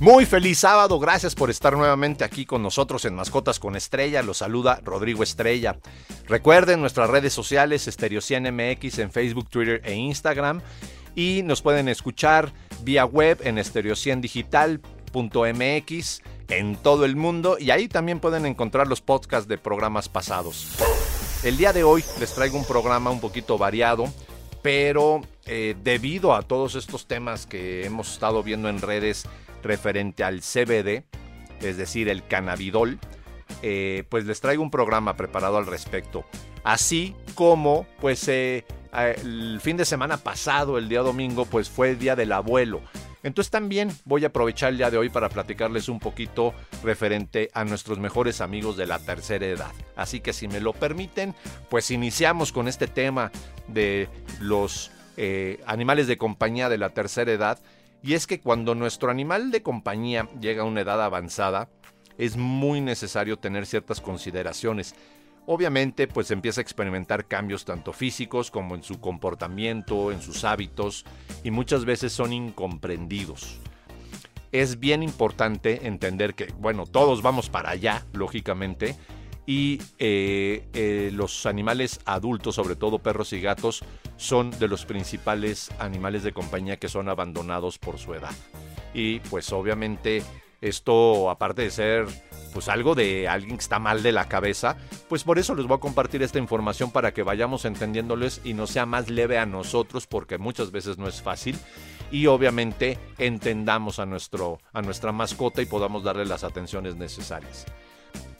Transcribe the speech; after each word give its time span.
Muy 0.00 0.26
feliz 0.26 0.58
sábado, 0.58 0.98
gracias 0.98 1.34
por 1.34 1.48
estar 1.48 1.74
nuevamente 1.74 2.22
aquí 2.22 2.44
con 2.44 2.62
nosotros 2.62 3.06
en 3.06 3.14
Mascotas 3.14 3.58
con 3.58 3.76
Estrella. 3.76 4.22
Los 4.22 4.36
saluda 4.38 4.78
Rodrigo 4.84 5.22
Estrella. 5.22 5.78
Recuerden 6.28 6.82
nuestras 6.82 7.08
redes 7.08 7.32
sociales, 7.32 7.88
Estereo 7.88 8.20
MX 8.20 8.98
en 8.98 9.10
Facebook, 9.10 9.48
Twitter 9.48 9.80
e 9.84 9.94
Instagram. 9.94 10.60
Y 11.14 11.40
nos 11.44 11.62
pueden 11.62 11.88
escuchar 11.88 12.52
vía 12.82 13.06
web 13.06 13.38
en 13.42 13.56
estereociendigital.mx 13.56 16.22
en 16.48 16.76
todo 16.76 17.06
el 17.06 17.16
mundo. 17.16 17.56
Y 17.58 17.70
ahí 17.70 17.88
también 17.88 18.20
pueden 18.20 18.44
encontrar 18.44 18.88
los 18.88 19.00
podcasts 19.00 19.48
de 19.48 19.56
programas 19.56 20.10
pasados. 20.10 20.76
El 21.42 21.56
día 21.56 21.72
de 21.72 21.84
hoy 21.84 22.04
les 22.20 22.34
traigo 22.34 22.58
un 22.58 22.66
programa 22.66 23.10
un 23.10 23.20
poquito 23.20 23.56
variado, 23.56 24.12
pero 24.60 25.22
eh, 25.46 25.74
debido 25.82 26.34
a 26.34 26.42
todos 26.42 26.74
estos 26.74 27.06
temas 27.06 27.46
que 27.46 27.86
hemos 27.86 28.12
estado 28.12 28.42
viendo 28.42 28.68
en 28.68 28.82
redes, 28.82 29.26
referente 29.66 30.24
al 30.24 30.40
CBD, 30.40 31.04
es 31.60 31.76
decir, 31.76 32.08
el 32.08 32.26
cannabidol, 32.26 32.98
eh, 33.62 34.04
pues 34.08 34.24
les 34.24 34.40
traigo 34.40 34.62
un 34.62 34.70
programa 34.70 35.16
preparado 35.16 35.56
al 35.58 35.66
respecto. 35.66 36.24
Así 36.64 37.14
como, 37.34 37.86
pues, 38.00 38.26
eh, 38.28 38.64
el 38.92 39.60
fin 39.60 39.76
de 39.76 39.84
semana 39.84 40.16
pasado, 40.16 40.78
el 40.78 40.88
día 40.88 41.00
domingo, 41.00 41.44
pues 41.44 41.68
fue 41.68 41.90
el 41.90 41.98
Día 41.98 42.16
del 42.16 42.32
Abuelo. 42.32 42.82
Entonces 43.22 43.50
también 43.50 43.90
voy 44.04 44.22
a 44.22 44.28
aprovechar 44.28 44.70
el 44.70 44.78
día 44.78 44.88
de 44.88 44.98
hoy 44.98 45.08
para 45.08 45.28
platicarles 45.28 45.88
un 45.88 45.98
poquito 45.98 46.54
referente 46.84 47.50
a 47.54 47.64
nuestros 47.64 47.98
mejores 47.98 48.40
amigos 48.40 48.76
de 48.76 48.86
la 48.86 49.00
tercera 49.00 49.46
edad. 49.46 49.72
Así 49.96 50.20
que 50.20 50.32
si 50.32 50.46
me 50.46 50.60
lo 50.60 50.72
permiten, 50.72 51.34
pues 51.68 51.90
iniciamos 51.90 52.52
con 52.52 52.68
este 52.68 52.86
tema 52.86 53.32
de 53.66 54.08
los 54.40 54.92
eh, 55.16 55.60
animales 55.66 56.06
de 56.06 56.18
compañía 56.18 56.68
de 56.68 56.78
la 56.78 56.90
tercera 56.90 57.32
edad 57.32 57.58
y 58.06 58.14
es 58.14 58.28
que 58.28 58.38
cuando 58.38 58.76
nuestro 58.76 59.10
animal 59.10 59.50
de 59.50 59.64
compañía 59.64 60.28
llega 60.40 60.62
a 60.62 60.66
una 60.66 60.82
edad 60.82 61.02
avanzada, 61.02 61.68
es 62.16 62.36
muy 62.36 62.80
necesario 62.80 63.36
tener 63.36 63.66
ciertas 63.66 64.00
consideraciones. 64.00 64.94
Obviamente, 65.44 66.06
pues 66.06 66.30
empieza 66.30 66.60
a 66.60 66.62
experimentar 66.62 67.26
cambios 67.26 67.64
tanto 67.64 67.92
físicos 67.92 68.52
como 68.52 68.76
en 68.76 68.84
su 68.84 69.00
comportamiento, 69.00 70.12
en 70.12 70.22
sus 70.22 70.44
hábitos, 70.44 71.04
y 71.42 71.50
muchas 71.50 71.84
veces 71.84 72.12
son 72.12 72.32
incomprendidos. 72.32 73.58
Es 74.52 74.78
bien 74.78 75.02
importante 75.02 75.88
entender 75.88 76.36
que, 76.36 76.46
bueno, 76.60 76.86
todos 76.86 77.22
vamos 77.22 77.50
para 77.50 77.70
allá, 77.70 78.06
lógicamente, 78.12 78.94
y 79.46 79.80
eh, 79.98 80.66
eh, 80.74 81.10
los 81.12 81.46
animales 81.46 82.00
adultos, 82.04 82.56
sobre 82.56 82.76
todo 82.76 82.98
perros 82.98 83.32
y 83.32 83.40
gatos, 83.40 83.84
son 84.16 84.50
de 84.58 84.68
los 84.68 84.84
principales 84.84 85.70
animales 85.78 86.24
de 86.24 86.32
compañía 86.32 86.78
que 86.78 86.88
son 86.88 87.08
abandonados 87.08 87.78
por 87.78 87.98
su 87.98 88.14
edad. 88.14 88.34
Y 88.92 89.20
pues 89.20 89.52
obviamente 89.52 90.22
esto, 90.60 91.30
aparte 91.30 91.62
de 91.62 91.70
ser 91.70 92.06
pues 92.52 92.68
algo 92.68 92.94
de 92.94 93.28
alguien 93.28 93.56
que 93.58 93.62
está 93.62 93.78
mal 93.78 94.02
de 94.02 94.12
la 94.12 94.28
cabeza, 94.28 94.78
pues 95.10 95.24
por 95.24 95.38
eso 95.38 95.54
les 95.54 95.66
voy 95.66 95.76
a 95.76 95.80
compartir 95.80 96.22
esta 96.22 96.38
información 96.38 96.90
para 96.90 97.12
que 97.12 97.22
vayamos 97.22 97.66
entendiéndoles 97.66 98.40
y 98.44 98.54
no 98.54 98.66
sea 98.66 98.86
más 98.86 99.10
leve 99.10 99.38
a 99.38 99.44
nosotros 99.44 100.06
porque 100.06 100.38
muchas 100.38 100.70
veces 100.70 100.96
no 100.96 101.06
es 101.06 101.20
fácil 101.20 101.58
y 102.10 102.26
obviamente 102.26 102.98
entendamos 103.18 103.98
a, 103.98 104.06
nuestro, 104.06 104.58
a 104.72 104.80
nuestra 104.80 105.12
mascota 105.12 105.60
y 105.60 105.66
podamos 105.66 106.02
darle 106.02 106.24
las 106.24 106.44
atenciones 106.44 106.96
necesarias. 106.96 107.66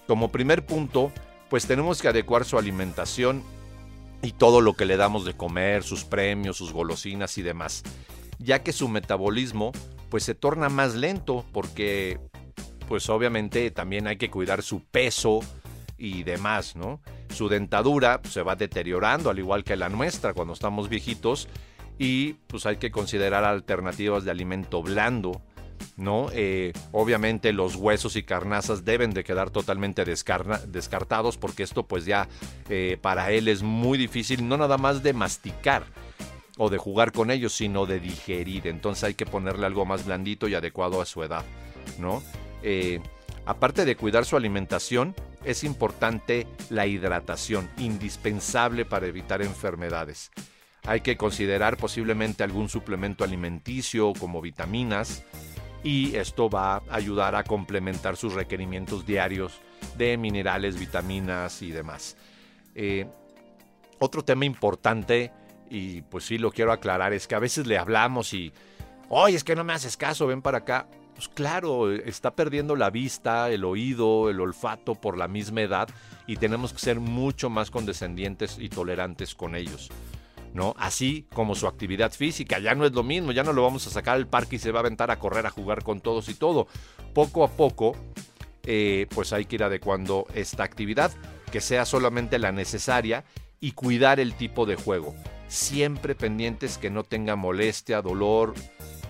Como 0.06 0.30
primer 0.30 0.64
punto, 0.64 1.12
pues 1.48 1.66
tenemos 1.66 2.00
que 2.00 2.08
adecuar 2.08 2.44
su 2.44 2.58
alimentación 2.58 3.42
y 4.22 4.32
todo 4.32 4.60
lo 4.60 4.74
que 4.74 4.84
le 4.84 4.96
damos 4.96 5.24
de 5.24 5.36
comer, 5.36 5.82
sus 5.82 6.04
premios, 6.04 6.56
sus 6.56 6.72
golosinas 6.72 7.38
y 7.38 7.42
demás, 7.42 7.82
ya 8.38 8.62
que 8.62 8.72
su 8.72 8.88
metabolismo 8.88 9.72
pues 10.08 10.24
se 10.24 10.34
torna 10.34 10.68
más 10.68 10.94
lento 10.94 11.44
porque 11.52 12.20
pues 12.88 13.08
obviamente 13.08 13.70
también 13.70 14.06
hay 14.06 14.16
que 14.16 14.30
cuidar 14.30 14.62
su 14.62 14.84
peso 14.84 15.40
y 15.98 16.22
demás, 16.22 16.76
¿no? 16.76 17.00
Su 17.30 17.48
dentadura 17.48 18.20
pues, 18.22 18.34
se 18.34 18.42
va 18.42 18.54
deteriorando 18.54 19.30
al 19.30 19.38
igual 19.38 19.64
que 19.64 19.76
la 19.76 19.88
nuestra 19.88 20.34
cuando 20.34 20.54
estamos 20.54 20.88
viejitos 20.88 21.48
y 21.98 22.34
pues 22.46 22.66
hay 22.66 22.76
que 22.76 22.90
considerar 22.90 23.44
alternativas 23.44 24.24
de 24.24 24.30
alimento 24.30 24.82
blando 24.82 25.42
Eh, 26.32 26.72
obviamente 26.92 27.52
los 27.52 27.74
huesos 27.76 28.16
y 28.16 28.22
carnazas 28.22 28.84
deben 28.84 29.12
de 29.12 29.24
quedar 29.24 29.50
totalmente 29.50 30.04
descartados 30.04 31.38
porque 31.38 31.62
esto 31.62 31.84
pues 31.84 32.04
ya 32.04 32.28
eh, 32.68 32.98
para 33.00 33.30
él 33.32 33.48
es 33.48 33.62
muy 33.62 33.96
difícil, 33.96 34.46
no 34.46 34.56
nada 34.56 34.78
más 34.78 35.02
de 35.02 35.12
masticar 35.12 35.84
o 36.58 36.70
de 36.70 36.78
jugar 36.78 37.12
con 37.12 37.30
ellos, 37.30 37.54
sino 37.54 37.86
de 37.86 38.00
digerir. 38.00 38.66
Entonces 38.66 39.04
hay 39.04 39.14
que 39.14 39.26
ponerle 39.26 39.66
algo 39.66 39.84
más 39.84 40.06
blandito 40.06 40.48
y 40.48 40.54
adecuado 40.54 41.00
a 41.00 41.06
su 41.06 41.22
edad. 41.22 41.44
Eh, 42.62 43.00
aparte 43.44 43.84
de 43.84 43.96
cuidar 43.96 44.24
su 44.24 44.36
alimentación, 44.36 45.14
es 45.44 45.64
importante 45.64 46.46
la 46.70 46.86
hidratación, 46.86 47.70
indispensable 47.78 48.84
para 48.84 49.06
evitar 49.06 49.42
enfermedades. 49.42 50.30
Hay 50.84 51.00
que 51.00 51.16
considerar 51.16 51.76
posiblemente 51.76 52.44
algún 52.44 52.68
suplemento 52.68 53.24
alimenticio 53.24 54.12
como 54.18 54.40
vitaminas, 54.40 55.24
y 55.86 56.16
esto 56.16 56.50
va 56.50 56.78
a 56.78 56.82
ayudar 56.90 57.36
a 57.36 57.44
complementar 57.44 58.16
sus 58.16 58.32
requerimientos 58.32 59.06
diarios 59.06 59.60
de 59.96 60.16
minerales, 60.16 60.76
vitaminas 60.76 61.62
y 61.62 61.70
demás. 61.70 62.16
Eh, 62.74 63.06
otro 64.00 64.24
tema 64.24 64.44
importante, 64.44 65.30
y 65.70 66.02
pues 66.02 66.24
sí 66.24 66.38
lo 66.38 66.50
quiero 66.50 66.72
aclarar, 66.72 67.12
es 67.12 67.28
que 67.28 67.36
a 67.36 67.38
veces 67.38 67.68
le 67.68 67.78
hablamos 67.78 68.34
y, 68.34 68.52
oye, 69.10 69.36
es 69.36 69.44
que 69.44 69.54
no 69.54 69.62
me 69.62 69.74
haces 69.74 69.96
caso, 69.96 70.26
ven 70.26 70.42
para 70.42 70.58
acá. 70.58 70.88
Pues 71.14 71.28
claro, 71.28 71.92
está 71.92 72.34
perdiendo 72.34 72.74
la 72.74 72.90
vista, 72.90 73.48
el 73.48 73.64
oído, 73.64 74.28
el 74.28 74.40
olfato 74.40 74.96
por 74.96 75.16
la 75.16 75.28
misma 75.28 75.60
edad 75.60 75.88
y 76.26 76.36
tenemos 76.36 76.72
que 76.72 76.80
ser 76.80 76.98
mucho 76.98 77.48
más 77.48 77.70
condescendientes 77.70 78.58
y 78.58 78.68
tolerantes 78.70 79.36
con 79.36 79.54
ellos. 79.54 79.88
¿No? 80.56 80.74
Así 80.78 81.26
como 81.34 81.54
su 81.54 81.68
actividad 81.68 82.10
física, 82.10 82.58
ya 82.58 82.74
no 82.74 82.86
es 82.86 82.92
lo 82.92 83.02
mismo, 83.02 83.30
ya 83.30 83.44
no 83.44 83.52
lo 83.52 83.62
vamos 83.62 83.86
a 83.86 83.90
sacar 83.90 84.16
al 84.16 84.26
parque 84.26 84.56
y 84.56 84.58
se 84.58 84.72
va 84.72 84.80
a 84.80 84.80
aventar 84.80 85.10
a 85.10 85.18
correr, 85.18 85.46
a 85.46 85.50
jugar 85.50 85.84
con 85.84 86.00
todos 86.00 86.28
y 86.30 86.34
todo. 86.34 86.66
Poco 87.14 87.44
a 87.44 87.48
poco, 87.48 87.94
eh, 88.64 89.06
pues 89.14 89.34
hay 89.34 89.44
que 89.44 89.56
ir 89.56 89.62
adecuando 89.62 90.26
esta 90.34 90.64
actividad, 90.64 91.12
que 91.52 91.60
sea 91.60 91.84
solamente 91.84 92.38
la 92.38 92.52
necesaria 92.52 93.24
y 93.60 93.72
cuidar 93.72 94.18
el 94.18 94.34
tipo 94.34 94.64
de 94.64 94.76
juego. 94.76 95.14
Siempre 95.46 96.14
pendientes 96.14 96.78
que 96.78 96.90
no 96.90 97.04
tenga 97.04 97.36
molestia, 97.36 98.00
dolor 98.00 98.54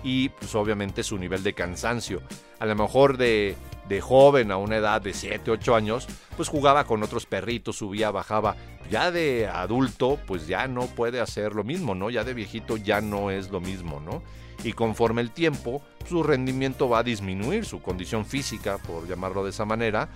y 0.03 0.29
pues 0.29 0.53
obviamente 0.53 1.01
su 1.01 1.17
nivel 1.17 1.43
de 1.43 1.53
cansancio. 1.53 2.21
A 2.59 2.65
lo 2.65 2.75
mejor 2.75 3.17
de, 3.17 3.55
de 3.87 4.01
joven 4.01 4.51
a 4.51 4.57
una 4.57 4.77
edad 4.77 5.01
de 5.01 5.13
7, 5.13 5.51
8 5.51 5.75
años, 5.75 6.07
pues 6.35 6.49
jugaba 6.49 6.85
con 6.85 7.03
otros 7.03 7.25
perritos, 7.25 7.77
subía, 7.77 8.11
bajaba, 8.11 8.55
ya 8.89 9.11
de 9.11 9.47
adulto, 9.47 10.19
pues 10.27 10.47
ya 10.47 10.67
no 10.67 10.87
puede 10.87 11.19
hacer 11.19 11.53
lo 11.55 11.63
mismo, 11.63 11.95
¿no? 11.95 12.09
Ya 12.09 12.23
de 12.23 12.33
viejito 12.33 12.77
ya 12.77 13.01
no 13.01 13.31
es 13.31 13.49
lo 13.49 13.59
mismo, 13.59 13.99
¿no? 13.99 14.21
Y 14.63 14.73
conforme 14.73 15.21
el 15.21 15.31
tiempo, 15.31 15.81
su 16.07 16.23
rendimiento 16.23 16.89
va 16.89 16.99
a 16.99 17.03
disminuir, 17.03 17.65
su 17.65 17.81
condición 17.81 18.25
física, 18.25 18.77
por 18.77 19.07
llamarlo 19.07 19.43
de 19.43 19.51
esa 19.51 19.65
manera, 19.65 20.09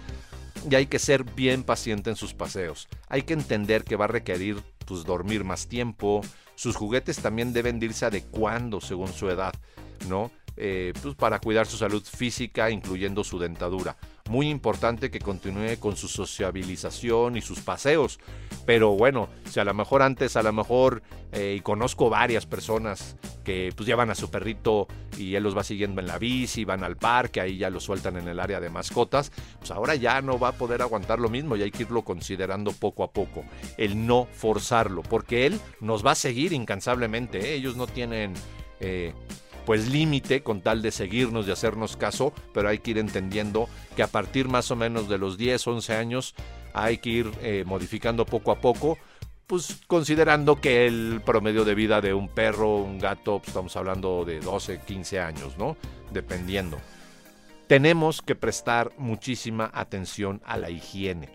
y 0.70 0.76
hay 0.76 0.88
que 0.88 1.00
ser 1.00 1.24
bien 1.24 1.64
paciente 1.64 2.09
en 2.09 2.16
sus 2.16 2.34
paseos. 2.34 2.88
Hay 3.08 3.24
que 3.24 3.34
entender 3.34 3.84
que 3.84 3.96
va 3.96 4.06
a 4.06 4.09
requerir 4.09 4.62
pues 4.86 5.06
dormir 5.06 5.44
más 5.44 5.68
tiempo, 5.68 6.22
sus 6.56 6.76
juguetes 6.76 7.20
también 7.20 7.53
deben 7.53 7.79
de 7.79 7.88
irse 7.88 8.06
adecuando 8.06 8.82
según 8.82 9.14
su 9.14 9.29
edad, 9.29 9.53
¿no? 10.09 10.32
Eh, 10.58 10.94
pues 11.02 11.16
para 11.16 11.40
cuidar 11.40 11.66
su 11.66 11.78
salud 11.78 12.03
física, 12.03 12.70
incluyendo 12.70 13.24
su 13.24 13.40
dentadura. 13.40 13.96
Muy 14.30 14.50
importante 14.50 15.09
que 15.09 15.20
continúe 15.20 15.80
con 15.80 15.96
su 15.96 16.08
sociabilización 16.08 17.38
y 17.38 17.42
sus 17.42 17.62
paseos. 17.62 18.20
Pero 18.66 18.92
bueno, 18.92 19.30
si 19.50 19.59
a 19.59 19.64
lo 19.64 19.74
mejor 19.74 20.02
antes, 20.02 20.36
a 20.36 20.44
lo 20.44 20.53
mejor, 20.53 21.02
eh, 21.32 21.56
y 21.58 21.62
conozco 21.62 22.09
varias 22.09 22.46
personas 22.46 23.16
que 23.44 23.74
pues 23.76 23.88
llevan 23.88 24.09
a 24.09 24.16
su 24.16 24.30
perrito 24.30 24.88
y 25.18 25.36
él 25.36 25.44
los 25.44 25.58
va 25.58 25.64
siguiendo 25.64 26.00
en 26.02 26.08
la 26.08 26.20
bici, 26.20 26.64
van 26.64 26.84
al 26.84 26.98
parque, 26.98 27.42
ahí 27.42 27.58
ya 27.58 27.70
lo 27.70 27.80
sueltan 27.80 28.18
en 28.18 28.28
el 28.28 28.40
área 28.40 28.59
de 28.59 28.70
mascotas, 28.70 29.32
pues 29.58 29.72
ahora 29.72 29.96
ya 29.96 30.22
no 30.22 30.38
va 30.38 30.50
a 30.50 30.52
poder 30.53 30.82
aguantar 30.82 31.20
lo 31.20 31.30
mismo 31.30 31.56
y 31.56 31.64
hay 31.64 31.72
que 31.72 31.84
irlo 31.84 32.03
considerando 32.03 32.72
poco 32.72 33.03
a 33.03 33.12
poco, 33.12 33.44
el 33.78 34.06
no 34.06 34.28
forzarlo, 34.32 35.02
porque 35.02 35.48
él 35.48 35.59
nos 35.80 36.06
va 36.06 36.12
a 36.12 36.16
seguir 36.16 36.53
incansablemente, 36.53 37.40
¿eh? 37.40 37.53
ellos 37.56 37.76
no 37.76 37.88
tienen... 37.88 38.34
pues 39.66 39.90
límite 39.90 40.43
con 40.43 40.61
tal 40.61 40.81
de 40.81 40.91
seguirnos, 40.91 41.47
y 41.47 41.52
hacernos 41.52 41.97
caso, 41.97 42.34
pero 42.53 42.69
hay 42.69 42.79
que 42.79 42.91
ir 42.91 42.97
entendiendo 42.97 43.67
que 43.96 44.03
a 44.03 44.08
partir 44.08 44.47
más 44.47 44.72
o 44.72 44.75
menos 44.75 45.09
de 45.09 45.17
los 45.17 45.37
10, 45.37 45.67
11 45.67 45.93
años 45.96 46.35
hay 46.73 46.97
que 46.99 47.09
ir 47.09 47.31
eh, 47.41 47.63
modificando 47.66 48.25
poco 48.25 48.52
a 48.52 48.59
poco 48.59 48.97
pues 49.52 49.81
considerando 49.85 50.61
que 50.61 50.87
el 50.87 51.22
promedio 51.25 51.66
de 51.66 51.75
vida 51.75 51.99
de 51.99 52.13
un 52.13 52.29
perro, 52.29 52.78
un 52.78 52.99
gato, 52.99 53.40
pues, 53.40 53.49
estamos 53.49 53.75
hablando 53.75 54.23
de 54.23 54.40
12, 54.40 54.79
15 54.79 55.19
años, 55.19 55.58
¿no? 55.58 55.75
Dependiendo. 56.09 56.79
Tenemos 57.67 58.22
que 58.22 58.35
prestar 58.35 58.93
muchísima 58.97 59.69
atención 59.73 60.41
a 60.46 60.55
la 60.55 60.69
higiene, 60.69 61.28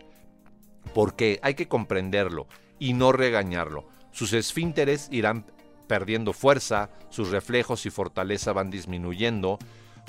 porque 0.94 1.40
hay 1.42 1.56
que 1.56 1.68
comprenderlo 1.68 2.46
y 2.78 2.94
no 2.94 3.12
regañarlo. 3.12 3.86
Sus 4.12 4.32
esfínteres 4.32 5.08
irán 5.12 5.44
perdiendo 5.86 6.32
fuerza, 6.32 6.90
sus 7.10 7.30
reflejos 7.30 7.86
y 7.86 7.90
fortaleza 7.90 8.52
van 8.52 8.70
disminuyendo, 8.70 9.58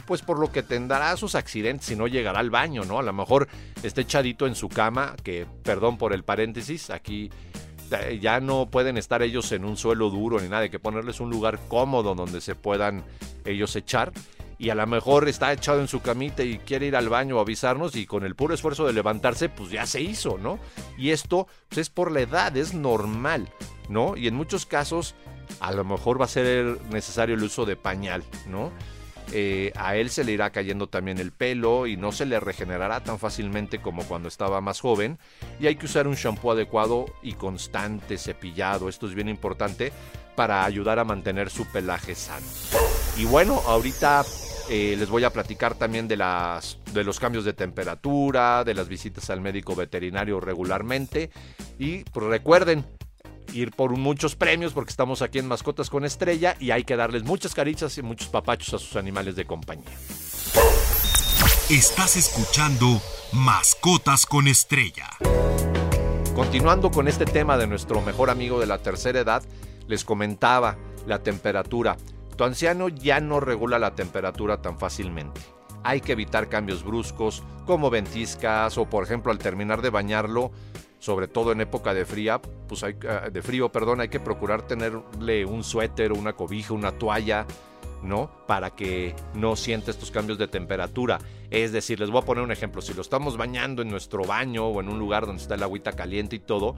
pues 0.06 0.21
por 0.21 0.39
lo 0.39 0.51
que 0.51 0.63
tendrá 0.63 1.15
sus 1.18 1.35
accidentes 1.35 1.89
y 1.91 1.95
no 1.95 2.07
llegará 2.07 2.39
al 2.39 2.50
baño, 2.50 2.83
¿no? 2.83 3.00
A 3.00 3.03
lo 3.03 3.13
mejor 3.13 3.47
esté 3.83 4.01
echadito 4.01 4.47
en 4.47 4.56
su 4.56 4.69
cama, 4.69 5.15
que 5.24 5.47
perdón 5.63 5.97
por 5.97 6.13
el 6.13 6.24
paréntesis, 6.24 6.89
aquí 6.89 7.29
eh, 7.91 8.19
ya 8.21 8.39
no 8.39 8.69
pueden 8.69 8.97
estar 8.97 9.21
ellos 9.21 9.51
en 9.51 9.65
un 9.65 9.77
suelo 9.77 10.09
duro 10.09 10.39
ni 10.39 10.50
nada, 10.50 10.63
hay 10.63 10.69
que 10.69 10.79
ponerles 10.79 11.19
un 11.19 11.29
lugar 11.29 11.59
cómodo 11.68 12.15
donde 12.15 12.41
se 12.41 12.56
puedan 12.56 13.03
ellos 13.45 13.75
echar. 13.75 14.12
Y 14.59 14.71
a 14.71 14.75
lo 14.75 14.88
mejor 14.88 15.27
está 15.27 15.53
echado 15.53 15.80
en 15.81 15.88
su 15.88 16.01
camita 16.01 16.41
y 16.41 16.57
quiere 16.57 16.88
ir 16.88 16.95
al 16.95 17.09
baño 17.09 17.38
a 17.38 17.41
avisarnos 17.41 17.95
y 17.95 18.07
con 18.07 18.25
el 18.25 18.35
puro 18.35 18.56
esfuerzo 18.56 18.88
de 18.88 18.94
levantarse, 18.94 19.50
pues 19.50 19.69
ya 19.69 19.85
se 19.85 20.01
hizo, 20.01 20.39
¿no? 20.39 20.57
Y 20.97 21.12
esto 21.12 21.47
pues, 21.69 21.77
es 21.77 21.89
por 21.91 22.12
la 22.12 22.21
edad, 22.21 22.57
es 22.57 22.73
normal, 22.73 23.47
¿no? 23.89 24.17
Y 24.17 24.27
en 24.27 24.35
muchos 24.35 24.65
casos 24.65 25.15
a 25.59 25.71
lo 25.71 25.83
mejor 25.83 26.19
va 26.19 26.25
a 26.25 26.29
ser 26.29 26.79
necesario 26.91 27.35
el 27.35 27.43
uso 27.43 27.65
de 27.65 27.75
pañal, 27.75 28.23
¿no? 28.47 28.71
Eh, 29.33 29.73
a 29.75 29.97
él 29.97 30.09
se 30.09 30.23
le 30.23 30.31
irá 30.31 30.51
cayendo 30.51 30.87
también 30.87 31.17
el 31.17 31.33
pelo 31.33 31.85
y 31.85 31.97
no 31.97 32.13
se 32.13 32.25
le 32.25 32.39
regenerará 32.39 33.03
tan 33.03 33.19
fácilmente 33.19 33.81
como 33.81 34.03
cuando 34.03 34.29
estaba 34.29 34.61
más 34.61 34.79
joven. 34.79 35.19
Y 35.59 35.67
hay 35.67 35.75
que 35.75 35.85
usar 35.85 36.07
un 36.07 36.15
shampoo 36.15 36.51
adecuado 36.51 37.05
y 37.21 37.33
constante 37.33 38.17
cepillado. 38.17 38.87
Esto 38.87 39.07
es 39.07 39.15
bien 39.15 39.27
importante 39.27 39.91
para 40.35 40.63
ayudar 40.63 40.99
a 40.99 41.03
mantener 41.03 41.49
su 41.49 41.65
pelaje 41.65 42.15
sano. 42.15 42.45
Y 43.17 43.25
bueno, 43.25 43.61
ahorita 43.65 44.23
eh, 44.69 44.95
les 44.97 45.09
voy 45.09 45.23
a 45.23 45.31
platicar 45.31 45.75
también 45.75 46.07
de, 46.07 46.15
las, 46.15 46.77
de 46.93 47.03
los 47.03 47.19
cambios 47.19 47.43
de 47.43 47.53
temperatura, 47.53 48.63
de 48.63 48.73
las 48.73 48.87
visitas 48.87 49.29
al 49.29 49.41
médico 49.41 49.75
veterinario 49.75 50.39
regularmente. 50.39 51.31
Y 51.79 52.03
pues 52.05 52.27
recuerden, 52.27 52.85
ir 53.53 53.71
por 53.71 53.95
muchos 53.97 54.35
premios 54.35 54.73
porque 54.73 54.91
estamos 54.91 55.21
aquí 55.21 55.39
en 55.39 55.47
Mascotas 55.47 55.89
con 55.89 56.05
Estrella 56.05 56.55
y 56.59 56.71
hay 56.71 56.83
que 56.83 56.95
darles 56.95 57.23
muchas 57.23 57.53
caricias 57.53 57.97
y 57.97 58.01
muchos 58.01 58.29
papachos 58.29 58.73
a 58.73 58.79
sus 58.79 58.95
animales 58.95 59.35
de 59.35 59.45
compañía. 59.45 59.85
Estás 61.69 62.15
escuchando 62.15 63.01
Mascotas 63.33 64.25
con 64.25 64.47
Estrella. 64.47 65.09
Continuando 66.33 66.91
con 66.91 67.07
este 67.07 67.25
tema 67.25 67.57
de 67.57 67.67
nuestro 67.67 68.01
mejor 68.01 68.29
amigo 68.29 68.59
de 68.59 68.67
la 68.67 68.77
tercera 68.77 69.19
edad, 69.19 69.44
les 69.88 70.05
comentaba 70.05 70.77
la 71.05 71.23
temperatura. 71.23 71.97
Tu 72.35 72.44
anciano 72.44 72.89
ya 72.89 73.19
no 73.19 73.39
regula 73.39 73.79
la 73.79 73.95
temperatura 73.95 74.61
tan 74.61 74.77
fácilmente. 74.77 75.41
Hay 75.83 76.01
que 76.01 76.11
evitar 76.11 76.47
cambios 76.47 76.83
bruscos 76.83 77.44
como 77.65 77.89
ventiscas 77.89 78.77
o 78.77 78.85
por 78.85 79.03
ejemplo 79.03 79.31
al 79.31 79.39
terminar 79.39 79.81
de 79.81 79.89
bañarlo 79.89 80.51
sobre 80.99 81.27
todo 81.27 81.51
en 81.51 81.61
época 81.61 81.94
de 81.94 82.05
fría, 82.05 82.41
pues 82.67 82.83
hay, 82.83 82.95
ah, 83.07 83.29
de 83.29 83.41
frío, 83.41 83.71
perdón, 83.71 84.01
hay 84.01 84.09
que 84.09 84.19
procurar 84.19 84.63
tenerle 84.63 85.45
un 85.45 85.63
suéter, 85.63 86.11
una 86.11 86.33
cobija, 86.33 86.73
una 86.73 86.91
toalla, 86.91 87.45
¿no? 88.03 88.31
Para 88.47 88.71
que 88.71 89.15
no 89.33 89.55
sienta 89.55 89.91
estos 89.91 90.11
cambios 90.11 90.38
de 90.38 90.47
temperatura. 90.47 91.19
Es 91.49 91.71
decir, 91.71 91.99
les 91.99 92.09
voy 92.09 92.21
a 92.21 92.25
poner 92.25 92.44
un 92.44 92.51
ejemplo, 92.51 92.81
si 92.81 92.94
lo 92.94 93.01
estamos 93.01 93.38
bañando 93.38 93.81
en 93.81 93.89
nuestro 93.89 94.23
baño 94.23 94.67
o 94.67 94.81
en 94.81 94.89
un 94.89 94.99
lugar 94.99 95.25
donde 95.25 95.41
está 95.41 95.55
el 95.55 95.63
agüita 95.63 95.94
caliente 95.94 96.35
y 96.35 96.39
todo, 96.39 96.75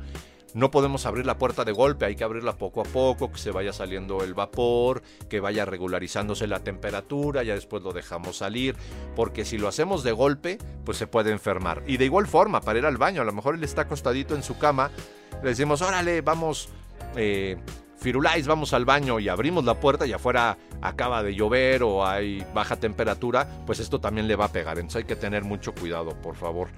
no 0.54 0.72
podemos 0.72 1.06
abrir 1.06 1.25
la 1.25 1.38
puerta 1.38 1.66
de 1.66 1.72
golpe, 1.72 2.06
hay 2.06 2.16
que 2.16 2.24
abrirla 2.24 2.57
poco 2.57 2.81
a 2.81 2.86
poco, 2.86 3.31
que 3.31 3.38
se 3.38 3.51
vaya 3.51 3.74
saliendo 3.74 4.24
el 4.24 4.34
vapor, 4.34 5.01
que 5.30 5.40
vaya 5.40 5.66
regularizándose 5.66 6.48
la 6.48 6.60
temperatura, 6.60 7.44
ya 7.44 7.56
después 7.56 7.84
lo 7.84 7.94
dejamos 7.94 8.38
salir, 8.38 8.75
porque 9.16 9.46
si 9.46 9.57
lo 9.57 9.68
hacemos 9.68 10.04
de 10.04 10.12
golpe, 10.12 10.57
pues 10.86 10.98
se 10.98 11.07
puede 11.07 11.31
enfermar. 11.31 11.84
Y 11.88 11.98
de 11.98 12.06
igual 12.06 12.28
forma, 12.28 12.62
para 12.62 12.80
ir 12.80 12.86
al 12.86 12.98
baño, 12.98 13.22
a 13.22 13.25
lo 13.25 13.34
mejor 13.34 13.56
él 13.56 13.63
está 13.63 13.84
acostadito 13.84 14.36
en 14.36 14.44
su 14.44 14.57
cama, 14.57 14.92
le 15.44 15.50
decimos, 15.50 15.81
órale, 15.81 16.22
vamos, 16.22 16.69
eh, 17.16 17.57
Firulais, 18.00 18.48
vamos 18.48 18.74
al 18.74 18.86
baño 18.86 19.19
y 19.19 19.28
abrimos 19.28 19.66
la 19.66 19.78
puerta 19.78 20.07
y 20.07 20.13
afuera 20.13 20.57
acaba 20.81 21.22
de 21.22 21.36
llover 21.36 21.84
o 21.84 22.07
hay 22.07 22.46
baja 22.54 22.78
temperatura, 22.78 23.50
pues 23.66 23.81
esto 23.81 24.00
también 24.00 24.30
le 24.30 24.38
va 24.38 24.46
a 24.46 24.51
pegar. 24.54 24.78
Entonces 24.78 25.01
hay 25.01 25.07
que 25.07 25.18
tener 25.18 25.44
mucho 25.44 25.74
cuidado, 25.75 26.12
por 26.22 26.38
favor. 26.38 26.69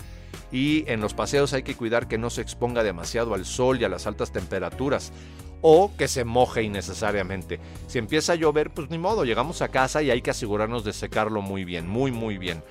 Y 0.52 0.84
en 0.92 1.00
los 1.00 1.14
paseos 1.14 1.54
hay 1.54 1.62
que 1.62 1.76
cuidar 1.76 2.08
que 2.08 2.18
no 2.18 2.32
se 2.32 2.42
exponga 2.42 2.82
demasiado 2.82 3.36
al 3.36 3.46
sol 3.46 3.80
y 3.80 3.84
a 3.84 3.90
las 3.90 4.08
altas 4.08 4.32
temperaturas 4.32 5.14
o 5.62 5.92
que 5.96 6.08
se 6.08 6.26
moje 6.26 6.64
innecesariamente. 6.64 7.60
Si 7.86 8.00
empieza 8.00 8.34
a 8.34 8.36
llover, 8.36 8.72
pues 8.72 8.90
ni 8.90 8.98
modo, 8.98 9.24
llegamos 9.24 9.62
a 9.62 9.68
casa 9.68 10.02
y 10.02 10.10
hay 10.10 10.24
que 10.24 10.32
asegurarnos 10.32 10.84
de 10.84 10.94
secarlo 10.94 11.44
muy 11.44 11.66
bien, 11.66 11.88
muy 11.88 12.12
muy 12.12 12.40
bien 12.40 12.64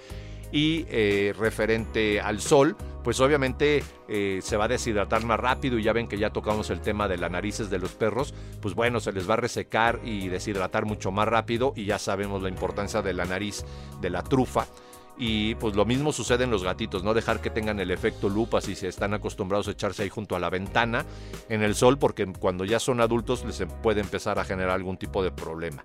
y 0.52 0.86
eh, 0.88 1.34
referente 1.38 2.20
al 2.20 2.40
sol, 2.40 2.76
pues 3.02 3.20
obviamente 3.20 3.82
eh, 4.08 4.40
se 4.42 4.56
va 4.56 4.64
a 4.64 4.68
deshidratar 4.68 5.24
más 5.24 5.40
rápido 5.40 5.78
y 5.78 5.82
ya 5.82 5.92
ven 5.92 6.08
que 6.08 6.18
ya 6.18 6.30
tocamos 6.30 6.70
el 6.70 6.80
tema 6.80 7.08
de 7.08 7.16
las 7.16 7.30
narices 7.30 7.70
de 7.70 7.78
los 7.78 7.92
perros, 7.92 8.34
pues 8.60 8.74
bueno, 8.74 9.00
se 9.00 9.12
les 9.12 9.28
va 9.28 9.34
a 9.34 9.38
resecar 9.38 10.00
y 10.04 10.28
deshidratar 10.28 10.84
mucho 10.84 11.10
más 11.10 11.28
rápido 11.28 11.72
y 11.76 11.84
ya 11.84 11.98
sabemos 11.98 12.42
la 12.42 12.48
importancia 12.48 13.02
de 13.02 13.14
la 13.14 13.24
nariz 13.24 13.64
de 14.00 14.10
la 14.10 14.22
trufa. 14.22 14.66
Y 15.22 15.54
pues 15.56 15.76
lo 15.76 15.84
mismo 15.84 16.12
sucede 16.12 16.44
en 16.44 16.50
los 16.50 16.64
gatitos, 16.64 17.04
no 17.04 17.12
dejar 17.12 17.42
que 17.42 17.50
tengan 17.50 17.78
el 17.78 17.90
efecto 17.90 18.30
lupa 18.30 18.62
si 18.62 18.74
se 18.74 18.88
están 18.88 19.12
acostumbrados 19.12 19.68
a 19.68 19.72
echarse 19.72 20.02
ahí 20.02 20.08
junto 20.08 20.34
a 20.34 20.38
la 20.40 20.48
ventana 20.48 21.04
en 21.50 21.62
el 21.62 21.74
sol, 21.74 21.98
porque 21.98 22.24
cuando 22.38 22.64
ya 22.64 22.80
son 22.80 23.02
adultos 23.02 23.44
les 23.44 23.62
puede 23.82 24.00
empezar 24.00 24.38
a 24.38 24.44
generar 24.44 24.70
algún 24.70 24.96
tipo 24.96 25.22
de 25.22 25.30
problema 25.30 25.84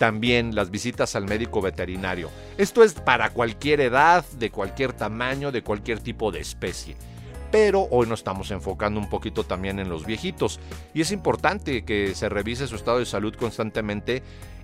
también 0.00 0.54
las 0.54 0.70
visitas 0.70 1.14
al 1.14 1.26
médico 1.26 1.60
veterinario. 1.60 2.30
Esto 2.56 2.82
es 2.82 2.94
para 2.94 3.34
cualquier 3.34 3.82
edad, 3.82 4.24
de 4.38 4.50
cualquier 4.50 4.94
tamaño, 4.94 5.52
de 5.52 5.62
cualquier 5.62 6.00
tipo 6.00 6.32
de 6.32 6.40
especie. 6.40 6.96
Pero 7.50 7.86
hoy 7.90 8.06
nos 8.06 8.20
estamos 8.20 8.50
enfocando 8.50 8.98
un 8.98 9.10
poquito 9.10 9.44
también 9.44 9.78
en 9.78 9.90
los 9.90 10.06
viejitos. 10.06 10.58
Y 10.94 11.02
es 11.02 11.12
importante 11.12 11.84
que 11.84 12.14
se 12.14 12.30
revise 12.30 12.66
su 12.66 12.76
estado 12.76 12.98
de 12.98 13.04
salud 13.04 13.34
constantemente 13.34 14.22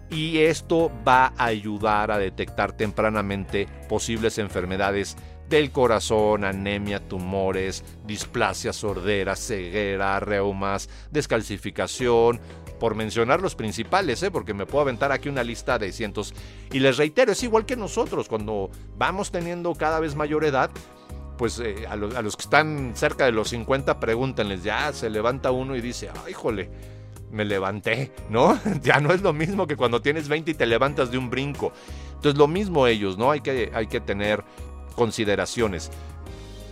y 0.09 0.39
esto 0.39 0.91
va 1.07 1.35
a 1.37 1.45
ayudar 1.45 2.13
a 2.13 2.19
detectar 2.19 2.73
tempranamente 2.73 3.67
posibles 3.91 4.39
enfermedades 4.39 5.19
del 5.51 5.71
corazón, 5.71 6.45
anemia, 6.45 6.99
tumores, 6.99 7.85
displasia, 8.07 8.73
sordera, 8.73 9.37
ceguera, 9.37 10.19
reumas, 10.19 10.89
descalcificación, 11.11 12.41
por 12.79 12.95
mencionar 12.95 13.41
los 13.41 13.55
principales, 13.55 14.23
¿eh? 14.23 14.31
porque 14.31 14.55
me 14.55 14.67
puedo 14.67 14.83
aventar 14.83 15.13
aquí 15.13 15.29
una 15.29 15.45
lista 15.45 15.79
de 15.79 15.93
cientos. 15.93 16.35
Y 16.73 16.81
les 16.81 16.97
reitero, 16.97 17.33
es 17.33 17.43
igual 17.43 17.67
que 17.67 17.77
nosotros, 17.77 18.29
cuando 18.29 18.71
vamos 18.97 19.31
teniendo 19.31 19.75
cada 19.75 20.01
vez 20.01 20.15
mayor 20.15 20.45
edad, 20.45 20.71
pues 21.37 21.59
eh, 21.61 21.87
a, 21.89 21.97
los 21.97 22.37
que 22.37 22.43
están 22.43 22.93
cerca 22.95 23.25
de 23.25 23.33
los 23.33 23.51
50, 23.51 24.01
pregúntenles, 24.01 24.63
ya 24.63 24.93
se 24.93 25.11
levanta 25.11 25.51
uno 25.51 25.77
y 25.77 25.81
dice, 25.81 26.11
ay, 26.25 26.33
jole, 26.33 26.71
me 27.31 27.45
levanté, 27.45 28.13
¿no? 28.31 28.59
ya 28.83 29.01
no 29.01 29.13
es 29.13 29.23
lo 29.23 29.33
mismo 29.33 29.67
que 29.67 29.77
cuando 29.77 30.01
tienes 30.01 30.29
20 30.29 30.51
y 30.51 30.55
te 30.55 30.67
levantas 30.67 31.11
de 31.11 31.19
un 31.19 31.31
brinco. 31.31 31.73
Entonces 32.15 32.39
lo 32.39 32.49
mismo 32.49 32.87
ellos, 32.87 33.19
¿no? 33.19 33.31
Hay 33.31 33.41
que, 33.41 33.71
hay 33.75 33.87
que 33.87 34.01
tener 34.01 34.45
consideraciones. 34.95 35.91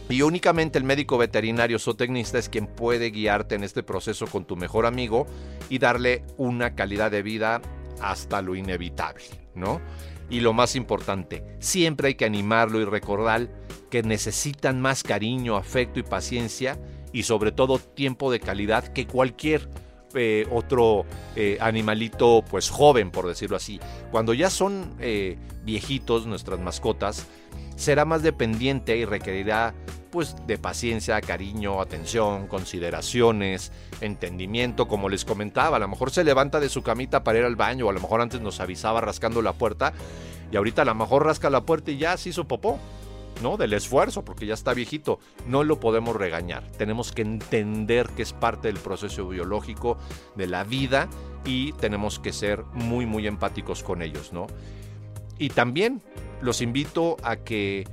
Y 0.08 0.22
únicamente 0.22 0.78
el 0.78 0.84
médico 0.84 1.16
veterinario 1.16 1.78
zootecnista 1.78 2.38
es 2.38 2.48
quien 2.48 2.66
puede 2.66 3.10
guiarte 3.10 3.54
en 3.54 3.64
este 3.64 3.82
proceso 3.82 4.26
con 4.26 4.44
tu 4.44 4.56
mejor 4.56 4.84
amigo 4.84 5.26
y 5.70 5.78
darle 5.78 6.24
una 6.36 6.74
calidad 6.74 7.10
de 7.10 7.22
vida 7.22 7.62
hasta 8.00 8.42
lo 8.42 8.54
inevitable, 8.54 9.24
¿no? 9.54 9.80
Y 10.28 10.40
lo 10.40 10.52
más 10.52 10.76
importante, 10.76 11.44
siempre 11.58 12.08
hay 12.08 12.14
que 12.14 12.24
animarlo 12.24 12.80
y 12.80 12.84
recordar 12.84 13.48
que 13.90 14.02
necesitan 14.02 14.80
más 14.80 15.02
cariño, 15.02 15.56
afecto 15.56 16.00
y 16.00 16.02
paciencia 16.02 16.78
y 17.12 17.22
sobre 17.22 17.52
todo 17.52 17.78
tiempo 17.78 18.30
de 18.32 18.40
calidad 18.40 18.88
que 18.88 19.06
cualquier 19.06 19.68
eh, 20.16 20.46
otro 20.50 21.04
eh, 21.34 21.58
animalito 21.60 22.44
pues 22.48 22.70
joven, 22.70 23.10
por 23.10 23.26
decirlo 23.26 23.56
así. 23.56 23.80
Cuando 24.10 24.32
ya 24.32 24.48
son 24.48 24.94
eh, 25.00 25.36
viejitos 25.64 26.26
nuestras 26.26 26.60
mascotas, 26.60 27.26
será 27.76 28.04
más 28.04 28.22
dependiente 28.22 28.96
y 28.96 29.04
requerirá 29.04 29.74
pues 30.10 30.36
de 30.46 30.58
paciencia, 30.58 31.20
cariño, 31.20 31.80
atención, 31.80 32.46
consideraciones, 32.46 33.72
entendimiento, 34.00 34.86
como 34.86 35.08
les 35.08 35.24
comentaba, 35.24 35.76
a 35.78 35.80
lo 35.80 35.88
mejor 35.88 36.12
se 36.12 36.22
levanta 36.22 36.60
de 36.60 36.68
su 36.68 36.82
camita 36.82 37.24
para 37.24 37.40
ir 37.40 37.44
al 37.44 37.56
baño, 37.56 37.86
o 37.86 37.90
a 37.90 37.92
lo 37.92 38.00
mejor 38.00 38.20
antes 38.20 38.40
nos 38.40 38.60
avisaba 38.60 39.00
rascando 39.00 39.42
la 39.42 39.54
puerta 39.54 39.92
y 40.52 40.56
ahorita 40.56 40.82
a 40.82 40.84
lo 40.84 40.94
mejor 40.94 41.26
rasca 41.26 41.50
la 41.50 41.62
puerta 41.62 41.90
y 41.90 41.98
ya 41.98 42.16
se 42.16 42.28
hizo 42.28 42.46
popó. 42.46 42.78
¿no? 43.42 43.56
Del 43.56 43.72
esfuerzo, 43.72 44.24
porque 44.24 44.46
ya 44.46 44.54
está 44.54 44.74
viejito. 44.74 45.18
No 45.48 45.64
lo 45.64 45.80
podemos 45.80 46.14
regañar. 46.14 46.70
Tenemos 46.78 47.10
que 47.10 47.22
entender 47.22 48.08
que 48.10 48.22
es 48.22 48.32
parte 48.32 48.68
del 48.68 48.78
proceso 48.78 49.28
biológico 49.28 49.98
de 50.36 50.46
la 50.46 50.62
vida 50.62 51.08
y 51.44 51.72
tenemos 51.72 52.20
que 52.20 52.32
ser 52.32 52.62
muy, 52.72 53.06
muy 53.06 53.26
empáticos 53.26 53.82
con 53.82 54.02
ellos, 54.02 54.32
¿no? 54.32 54.46
Y 55.36 55.48
también 55.48 56.00
los 56.44 56.60
invito 56.60 57.16
a 57.22 57.36
que 57.36 57.84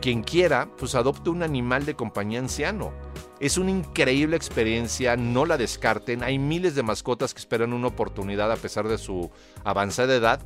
quien 0.00 0.22
quiera, 0.22 0.68
pues 0.78 0.94
adopte 0.94 1.30
un 1.30 1.42
animal 1.42 1.84
de 1.84 1.94
compañía 1.94 2.38
anciano. 2.38 2.92
Es 3.38 3.58
una 3.58 3.70
increíble 3.70 4.36
experiencia, 4.36 5.16
no 5.16 5.44
la 5.44 5.58
descarten. 5.58 6.22
Hay 6.22 6.38
miles 6.38 6.74
de 6.74 6.82
mascotas 6.82 7.34
que 7.34 7.40
esperan 7.40 7.74
una 7.74 7.88
oportunidad 7.88 8.50
a 8.50 8.56
pesar 8.56 8.88
de 8.88 8.96
su 8.96 9.30
avanzada 9.64 10.14
edad 10.14 10.40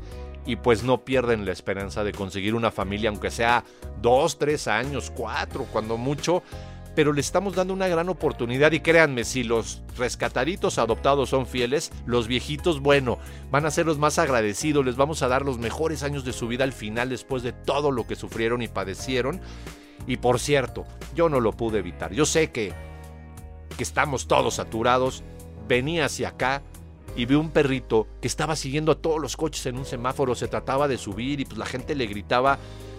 y 0.44 0.56
pues 0.56 0.82
no 0.82 1.04
pierden 1.04 1.44
la 1.44 1.52
esperanza 1.52 2.02
de 2.02 2.12
conseguir 2.12 2.54
una 2.54 2.72
familia, 2.72 3.10
aunque 3.10 3.30
sea 3.30 3.64
dos, 4.02 4.38
tres 4.38 4.66
años, 4.66 5.12
cuatro, 5.14 5.66
cuando 5.70 5.96
mucho. 5.96 6.42
Pero 7.00 7.14
le 7.14 7.22
estamos 7.22 7.54
dando 7.54 7.72
una 7.72 7.88
gran 7.88 8.10
oportunidad 8.10 8.72
y 8.72 8.80
créanme, 8.80 9.24
si 9.24 9.42
los 9.42 9.80
rescataditos 9.96 10.76
adoptados 10.76 11.30
son 11.30 11.46
fieles, 11.46 11.90
los 12.04 12.28
viejitos, 12.28 12.80
bueno, 12.80 13.16
van 13.50 13.64
a 13.64 13.70
ser 13.70 13.86
los 13.86 13.96
más 13.96 14.18
agradecidos, 14.18 14.84
les 14.84 14.96
vamos 14.96 15.22
a 15.22 15.28
dar 15.28 15.42
los 15.42 15.56
mejores 15.56 16.02
años 16.02 16.26
de 16.26 16.34
su 16.34 16.46
vida 16.46 16.64
al 16.64 16.74
final 16.74 17.08
después 17.08 17.42
de 17.42 17.54
todo 17.54 17.90
lo 17.90 18.06
que 18.06 18.16
sufrieron 18.16 18.60
y 18.60 18.68
padecieron. 18.68 19.40
Y 20.06 20.18
por 20.18 20.38
cierto, 20.38 20.84
yo 21.14 21.30
no 21.30 21.40
lo 21.40 21.52
pude 21.52 21.78
evitar. 21.78 22.12
Yo 22.12 22.26
sé 22.26 22.50
que, 22.50 22.74
que 23.78 23.82
estamos 23.82 24.28
todos 24.28 24.56
saturados. 24.56 25.24
Venía 25.66 26.04
hacia 26.04 26.28
acá 26.28 26.62
y 27.16 27.24
vi 27.24 27.34
un 27.34 27.48
perrito 27.48 28.08
que 28.20 28.28
estaba 28.28 28.56
siguiendo 28.56 28.92
a 28.92 29.00
todos 29.00 29.22
los 29.22 29.38
coches 29.38 29.64
en 29.64 29.78
un 29.78 29.86
semáforo. 29.86 30.34
Se 30.34 30.48
trataba 30.48 30.86
de 30.86 30.98
subir 30.98 31.40
y 31.40 31.46
pues 31.46 31.56
la 31.56 31.64
gente 31.64 31.94
le 31.94 32.04
gritaba. 32.04 32.58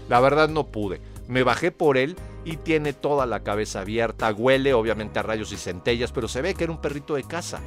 La 0.10 0.20
verdad 0.20 0.50
no 0.50 0.66
pude. 0.72 1.02
Me 1.28 1.44
bajé 1.44 1.72
por 1.72 2.00
él 2.00 2.16
y 2.46 2.58
tiene 2.58 2.94
toda 2.94 3.26
la 3.26 3.42
cabeza 3.42 3.82
abierta. 3.82 4.32
Huele 4.32 4.74
obviamente 4.74 5.20
a 5.20 5.24
rayos 5.24 5.52
y 5.52 5.58
centellas, 5.58 6.12
pero 6.12 6.28
se 6.28 6.42
ve 6.42 6.54
que 6.54 6.64
era 6.64 6.74
un 6.74 6.82
perrito 6.82 7.16
de 7.16 7.24
casa. 7.24 7.60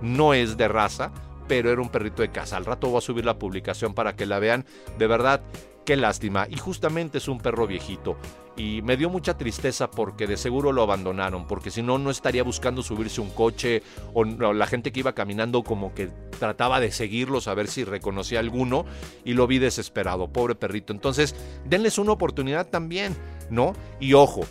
No 0.00 0.34
es 0.34 0.56
de 0.56 0.68
raza, 0.68 1.12
pero 1.48 1.70
era 1.70 1.80
un 1.80 1.90
perrito 1.90 2.22
de 2.22 2.30
casa. 2.30 2.56
Al 2.56 2.64
rato 2.64 2.88
voy 2.88 2.98
a 2.98 3.02
subir 3.02 3.24
la 3.24 3.38
publicación 3.38 3.94
para 3.94 4.16
que 4.16 4.26
la 4.26 4.38
vean. 4.38 4.64
De 4.98 5.06
verdad, 5.06 5.42
qué 5.84 5.96
lástima. 5.96 6.46
Y 6.48 6.56
justamente 6.56 7.18
es 7.18 7.28
un 7.28 7.38
perro 7.38 7.66
viejito 7.66 8.16
y 8.56 8.82
me 8.82 8.96
dio 8.96 9.08
mucha 9.08 9.36
tristeza 9.36 9.90
porque 9.90 10.26
de 10.26 10.36
seguro 10.36 10.72
lo 10.72 10.82
abandonaron, 10.82 11.46
porque 11.46 11.70
si 11.70 11.82
no, 11.82 11.98
no 11.98 12.10
estaría 12.10 12.42
buscando 12.42 12.82
subirse 12.82 13.20
un 13.20 13.30
coche 13.30 13.82
o, 14.12 14.24
la 14.24 14.66
gente 14.66 14.92
que 14.92 15.00
iba 15.00 15.14
caminando 15.14 15.62
como 15.62 15.94
que 15.94 16.10
trataba 16.38 16.80
de 16.80 16.92
seguirlos 16.92 17.48
a 17.48 17.54
ver 17.54 17.68
si 17.68 17.84
reconocía 17.84 18.40
alguno 18.40 18.84
y 19.24 19.34
lo 19.34 19.46
vi 19.46 19.58
desesperado, 19.58 20.28
pobre 20.28 20.54
perrito. 20.54 20.92
Entonces, 20.92 21.34
denles 21.64 21.98
una 21.98 22.12
oportunidad 22.12 22.68
también, 22.68 23.16
¿no? 23.50 23.74
Y 24.00 24.14
ojo, 24.14 24.42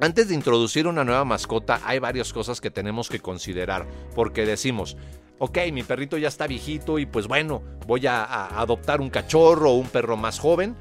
antes 0.00 0.28
de 0.28 0.34
introducir 0.34 0.86
una 0.86 1.04
nueva 1.04 1.24
mascota, 1.24 1.80
hay 1.84 1.98
varias 1.98 2.32
cosas 2.32 2.60
que 2.60 2.70
tenemos 2.70 3.08
que 3.08 3.20
considerar, 3.20 3.86
porque 4.14 4.44
decimos, 4.44 4.96
ok, 5.38 5.58
mi 5.72 5.82
perrito 5.82 6.18
ya 6.18 6.28
está 6.28 6.46
viejito 6.46 6.98
y 6.98 7.06
pues 7.06 7.26
bueno, 7.28 7.62
voy 7.86 8.06
a, 8.06 8.60
adoptar 8.60 9.00
un 9.00 9.10
cachorro 9.10 9.70
o 9.70 9.74
un 9.74 9.88
perro 9.88 10.16
más 10.16 10.38
joven 10.38 10.76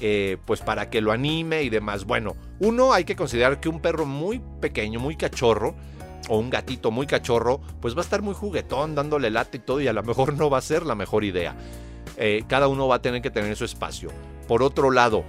eh, 0.00 0.38
pues 0.44 0.60
para 0.60 0.88
que 0.88 1.00
lo 1.00 1.12
anime 1.12 1.62
y 1.62 1.68
demás. 1.68 2.04
Bueno, 2.04 2.36
uno 2.60 2.92
hay 2.92 3.04
que 3.04 3.16
considerar 3.16 3.60
que 3.60 3.68
un 3.68 3.80
perro 3.80 4.06
muy 4.06 4.40
pequeño, 4.60 5.00
muy 5.00 5.16
cachorro, 5.16 5.74
o 6.28 6.38
un 6.38 6.48
gatito 6.48 6.90
muy 6.90 7.06
cachorro, 7.06 7.60
pues 7.80 7.94
va 7.94 7.98
a 7.98 8.04
estar 8.04 8.22
muy 8.22 8.34
juguetón, 8.34 8.94
dándole 8.94 9.30
lata 9.30 9.56
y 9.56 9.60
todo, 9.60 9.80
y 9.80 9.88
a 9.88 9.92
lo 9.92 10.02
mejor 10.02 10.34
no 10.34 10.48
va 10.48 10.58
a 10.58 10.62
ser 10.62 10.86
la 10.86 10.94
mejor 10.94 11.24
idea. 11.24 11.56
Eh, 12.16 12.44
cada 12.46 12.68
uno 12.68 12.86
va 12.86 12.96
a 12.96 13.02
tener 13.02 13.20
que 13.20 13.30
tener 13.30 13.56
su 13.56 13.64
espacio. 13.64 14.10
Por 14.46 14.62
otro 14.62 14.90
lado, 14.90 15.24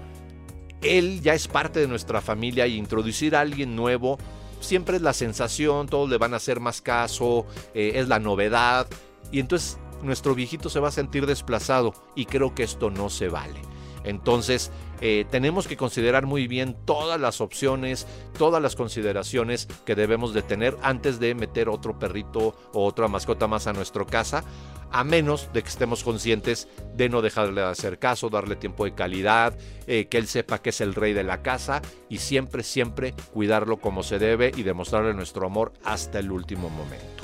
él 0.81 1.21
ya 1.21 1.33
es 1.33 1.47
parte 1.47 1.79
de 1.79 1.88
nuestra 1.88 2.21
familia 2.21 2.67
y 2.67 2.77
introducir 2.77 3.35
a 3.35 3.41
alguien 3.41 3.75
nuevo 3.75 4.17
siempre 4.61 4.95
es 4.95 5.01
la 5.01 5.13
sensación, 5.13 5.88
todos 5.88 6.09
le 6.09 6.17
van 6.17 6.33
a 6.33 6.38
hacer 6.38 6.59
más 6.59 6.81
caso, 6.81 7.45
eh, 7.73 7.93
es 7.95 8.07
la 8.07 8.19
novedad, 8.19 8.88
y 9.31 9.39
entonces 9.39 9.77
nuestro 10.01 10.33
viejito 10.33 10.69
se 10.69 10.79
va 10.79 10.88
a 10.88 10.91
sentir 10.91 11.25
desplazado 11.25 11.93
y 12.15 12.25
creo 12.25 12.55
que 12.55 12.63
esto 12.63 12.89
no 12.89 13.09
se 13.09 13.27
vale. 13.27 13.59
Entonces, 14.03 14.71
eh, 15.00 15.25
tenemos 15.29 15.67
que 15.67 15.77
considerar 15.77 16.25
muy 16.25 16.47
bien 16.47 16.75
todas 16.85 17.19
las 17.19 17.39
opciones, 17.39 18.07
todas 18.35 18.61
las 18.61 18.75
consideraciones 18.75 19.67
que 19.85 19.93
debemos 19.93 20.33
de 20.33 20.41
tener 20.41 20.75
antes 20.81 21.19
de 21.19 21.35
meter 21.35 21.69
otro 21.69 22.00
perrito 22.00 22.55
o 22.73 22.85
otra 22.85 23.07
mascota 23.07 23.47
más 23.47 23.67
a 23.67 23.73
nuestra 23.73 24.05
casa, 24.05 24.43
a 24.91 25.03
menos 25.03 25.50
de 25.53 25.63
que 25.63 25.69
estemos 25.69 26.03
conscientes 26.03 26.67
de 26.95 27.10
no 27.10 27.21
dejarle 27.21 27.62
de 27.62 27.67
hacer 27.67 28.00
caso, 28.00 28.29
darle 28.29 28.55
tiempo 28.55 28.86
de 28.86 28.93
calidad, 28.93 29.57
eh, 29.88 30.07
que 30.07 30.17
él 30.17 30.27
sepa 30.27 30.62
que 30.62 30.69
es 30.71 30.81
el 30.81 30.95
rey 30.95 31.13
de 31.13 31.24
la 31.24 31.41
casa 31.41 31.81
y 32.10 32.17
siempre, 32.17 32.63
siempre 32.63 33.13
cuidarlo 33.33 33.77
como 33.77 34.03
se 34.03 34.19
debe 34.19 34.51
y 34.55 34.63
demostrarle 34.63 35.13
nuestro 35.13 35.45
amor 35.45 35.74
hasta 35.83 36.19
el 36.19 36.31
último 36.31 36.69
momento. 36.69 37.24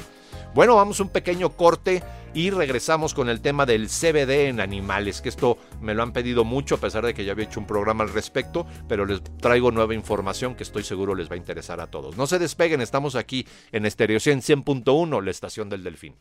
Bueno, 0.53 0.75
vamos 0.75 0.99
a 0.99 1.03
un 1.03 1.09
pequeño 1.09 1.51
corte 1.51 2.01
y 2.33 2.49
regresamos 2.49 3.13
con 3.13 3.29
el 3.29 3.41
tema 3.41 3.65
del 3.65 3.89
CBD 3.89 4.47
en 4.47 4.59
animales, 4.59 5.21
que 5.21 5.29
esto 5.29 5.57
me 5.81 5.93
lo 5.93 6.03
han 6.03 6.13
pedido 6.13 6.43
mucho 6.43 6.75
a 6.75 6.77
pesar 6.79 7.05
de 7.05 7.13
que 7.13 7.25
ya 7.25 7.33
había 7.33 7.45
hecho 7.45 7.59
un 7.59 7.67
programa 7.67 8.03
al 8.03 8.11
respecto, 8.11 8.65
pero 8.87 9.05
les 9.05 9.23
traigo 9.39 9.71
nueva 9.71 9.93
información 9.93 10.55
que 10.55 10.63
estoy 10.63 10.83
seguro 10.83 11.15
les 11.15 11.29
va 11.29 11.35
a 11.35 11.37
interesar 11.37 11.79
a 11.79 11.87
todos. 11.87 12.17
No 12.17 12.27
se 12.27 12.39
despeguen, 12.39 12.81
estamos 12.81 13.15
aquí 13.15 13.45
en 13.71 13.85
Estereo 13.85 14.17
100.1, 14.17 15.23
la 15.23 15.31
estación 15.31 15.69
del 15.69 15.83
Delfín. 15.83 16.15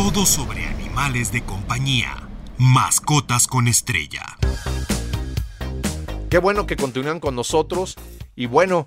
Todo 0.00 0.24
sobre 0.26 0.64
animales 0.64 1.32
de 1.32 1.42
compañía. 1.42 2.28
Mascotas 2.56 3.48
con 3.48 3.66
estrella. 3.66 4.38
Qué 6.30 6.38
bueno 6.38 6.68
que 6.68 6.76
continúan 6.76 7.18
con 7.18 7.34
nosotros 7.34 7.96
y 8.36 8.46
bueno, 8.46 8.86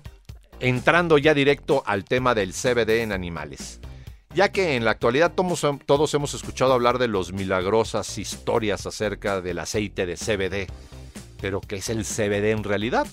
entrando 0.58 1.18
ya 1.18 1.34
directo 1.34 1.82
al 1.84 2.06
tema 2.06 2.34
del 2.34 2.54
CBD 2.54 3.02
en 3.02 3.12
animales. 3.12 3.78
Ya 4.34 4.52
que 4.52 4.74
en 4.74 4.86
la 4.86 4.92
actualidad 4.92 5.34
todos, 5.34 6.14
hemos 6.14 6.32
escuchado 6.32 6.72
hablar 6.72 6.96
de 6.96 7.08
las 7.08 7.30
milagrosas 7.34 8.16
historias 8.16 8.86
acerca 8.86 9.42
del 9.42 9.58
aceite 9.58 10.06
de 10.06 10.16
CBD. 10.16 10.72
Pero 11.42 11.60
¿qué 11.60 11.76
es 11.76 11.90
el 11.90 12.06
CBD 12.06 12.52
en 12.52 12.64
realidad? 12.64 13.06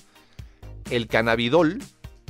El 0.90 1.08
cannabidol 1.08 1.84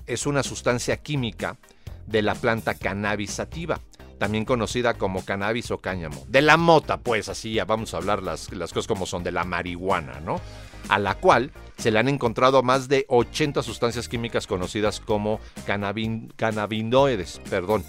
es 0.08 0.26
una 0.26 0.42
sustancia 0.42 0.98
química 0.98 1.60
de 2.08 2.24
la 2.24 2.34
planta 2.34 2.74
cannabis 2.74 3.34
sativa, 3.34 3.80
también 4.20 4.46
conocida 4.46 4.94
como 4.94 5.26
cannabis 5.26 5.72
o 5.72 5.80
cáñamo. 5.80 6.24
De 6.28 6.42
la 6.42 6.58
mota, 6.58 6.98
pues 6.98 7.30
así 7.30 7.54
ya 7.54 7.66
vamos 7.66 7.94
a 7.94 7.98
hablar 7.98 8.22
las, 8.22 8.52
las 8.52 8.72
cosas 8.72 8.88
como 8.88 9.08
son, 9.08 9.24
de 9.24 9.32
la 9.32 9.46
marihuana, 9.46 10.20
¿no? 10.20 10.40
A 10.90 11.00
la 11.00 11.16
cual 11.16 11.52
se 11.78 11.90
le 11.92 12.00
han 12.00 12.10
encontrado 12.10 12.62
más 12.62 12.88
de 12.88 13.06
80 13.08 13.64
sustancias 13.64 14.08
químicas 14.08 14.46
conocidas 14.46 15.00
como 15.00 15.40
cannabinoides. 15.66 17.42
Perdón. 17.50 17.84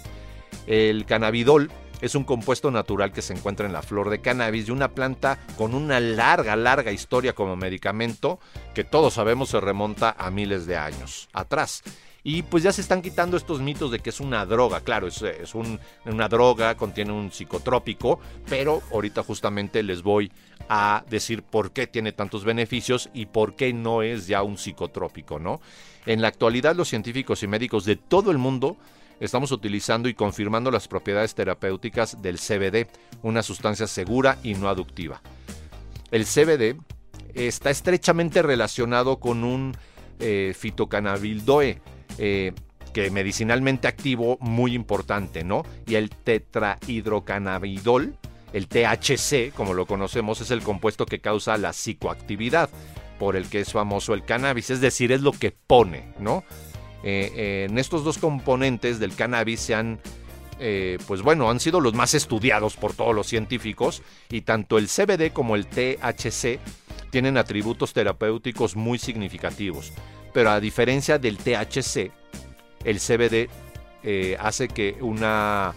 El 0.67 1.05
cannabidol 1.05 1.71
es 2.01 2.15
un 2.15 2.23
compuesto 2.23 2.71
natural 2.71 3.11
que 3.11 3.21
se 3.21 3.33
encuentra 3.33 3.65
en 3.65 3.73
la 3.73 3.83
flor 3.83 4.09
de 4.09 4.21
cannabis 4.21 4.65
de 4.65 4.71
una 4.71 4.89
planta 4.89 5.37
con 5.57 5.75
una 5.75 5.99
larga, 5.99 6.55
larga 6.55 6.91
historia 6.91 7.33
como 7.33 7.55
medicamento 7.55 8.39
que 8.73 8.83
todos 8.83 9.13
sabemos 9.13 9.49
se 9.49 9.61
remonta 9.61 10.15
a 10.17 10.31
miles 10.31 10.65
de 10.65 10.77
años 10.77 11.29
atrás. 11.31 11.83
Y 12.23 12.43
pues 12.43 12.63
ya 12.63 12.71
se 12.71 12.81
están 12.81 13.01
quitando 13.01 13.35
estos 13.35 13.61
mitos 13.61 13.91
de 13.91 13.99
que 13.99 14.11
es 14.11 14.19
una 14.19 14.45
droga. 14.45 14.81
Claro, 14.81 15.07
es, 15.07 15.23
una 15.55 16.27
droga, 16.29 16.75
contiene 16.75 17.11
un 17.11 17.31
psicotrópico, 17.31 18.19
pero 18.47 18.81
ahorita 18.91 19.23
justamente 19.23 19.81
les 19.81 20.03
voy 20.03 20.31
a 20.69 21.03
decir 21.09 21.41
por 21.41 21.71
qué 21.71 21.87
tiene 21.87 22.11
tantos 22.11 22.45
beneficios 22.45 23.09
y 23.13 23.25
por 23.25 23.55
qué 23.55 23.73
no 23.73 24.03
es 24.03 24.27
ya 24.27 24.43
un 24.43 24.57
psicotrópico, 24.57 25.39
¿no? 25.39 25.61
En 26.05 26.21
la 26.21 26.27
actualidad 26.27 26.75
los 26.75 26.89
científicos 26.89 27.41
y 27.43 27.47
médicos 27.47 27.85
de 27.85 27.95
todo 27.95 28.31
el 28.31 28.37
mundo 28.37 28.77
estamos 29.19 29.51
utilizando 29.51 30.09
y 30.09 30.13
confirmando 30.13 30.71
las 30.71 30.87
propiedades 30.87 31.35
terapéuticas 31.35 32.21
del 32.21 32.37
CBD, 32.37 32.87
una 33.21 33.43
sustancia 33.43 33.87
segura 33.87 34.37
y 34.43 34.55
no 34.55 34.69
adictiva. 34.69 35.21
El 36.11 36.25
CBD 36.25 36.77
está 37.33 37.69
estrechamente 37.69 38.41
relacionado 38.41 39.19
con 39.19 39.43
un 39.43 39.75
eh, 40.19 40.53
fitocannabidoe, 40.57 41.81
eh, 42.17 42.53
que 42.93 43.09
medicinalmente 43.09 43.87
activo 43.87 44.37
muy 44.41 44.75
importante, 44.75 45.43
¿no? 45.43 45.63
Y 45.87 45.95
el 45.95 46.09
tetrahidrocannabidol, 46.09 48.17
el 48.53 48.67
THC, 48.67 49.53
como 49.55 49.73
lo 49.73 49.85
conocemos, 49.85 50.41
es 50.41 50.51
el 50.51 50.61
compuesto 50.61 51.05
que 51.05 51.19
causa 51.19 51.57
la 51.57 51.73
psicoactividad, 51.73 52.69
por 53.17 53.35
el 53.35 53.47
que 53.47 53.61
es 53.61 53.71
famoso 53.71 54.13
el 54.13 54.25
cannabis, 54.25 54.71
es 54.71 54.81
decir, 54.81 55.11
es 55.11 55.21
lo 55.21 55.31
que 55.31 55.51
pone, 55.51 56.13
¿no? 56.19 56.43
Eh, 57.03 57.67
en 57.69 57.77
estos 57.77 58.03
dos 58.03 58.17
componentes 58.17 58.99
del 58.99 59.15
cannabis 59.15 59.61
se 59.61 59.75
han, 59.75 59.99
eh, 60.59 60.97
pues 61.07 61.21
bueno, 61.21 61.49
han 61.49 61.59
sido 61.59 61.79
los 61.79 61.93
más 61.93 62.13
estudiados 62.13 62.75
por 62.75 62.93
todos 62.93 63.15
los 63.15 63.27
científicos 63.27 64.03
y 64.29 64.41
tanto 64.41 64.77
el 64.77 64.87
CBD 64.87 65.31
como 65.31 65.55
el 65.55 65.67
THC 65.67 66.59
tienen 67.09 67.37
atributos 67.37 67.93
terapéuticos 67.93 68.75
muy 68.75 68.99
significativos 68.99 69.93
pero 70.33 70.51
a 70.51 70.59
diferencia 70.59 71.17
del 71.17 71.37
THC, 71.37 72.11
el 72.83 72.99
CBD 72.99 73.49
eh, 74.03 74.37
hace 74.39 74.67
que 74.67 74.97
una... 75.01 75.73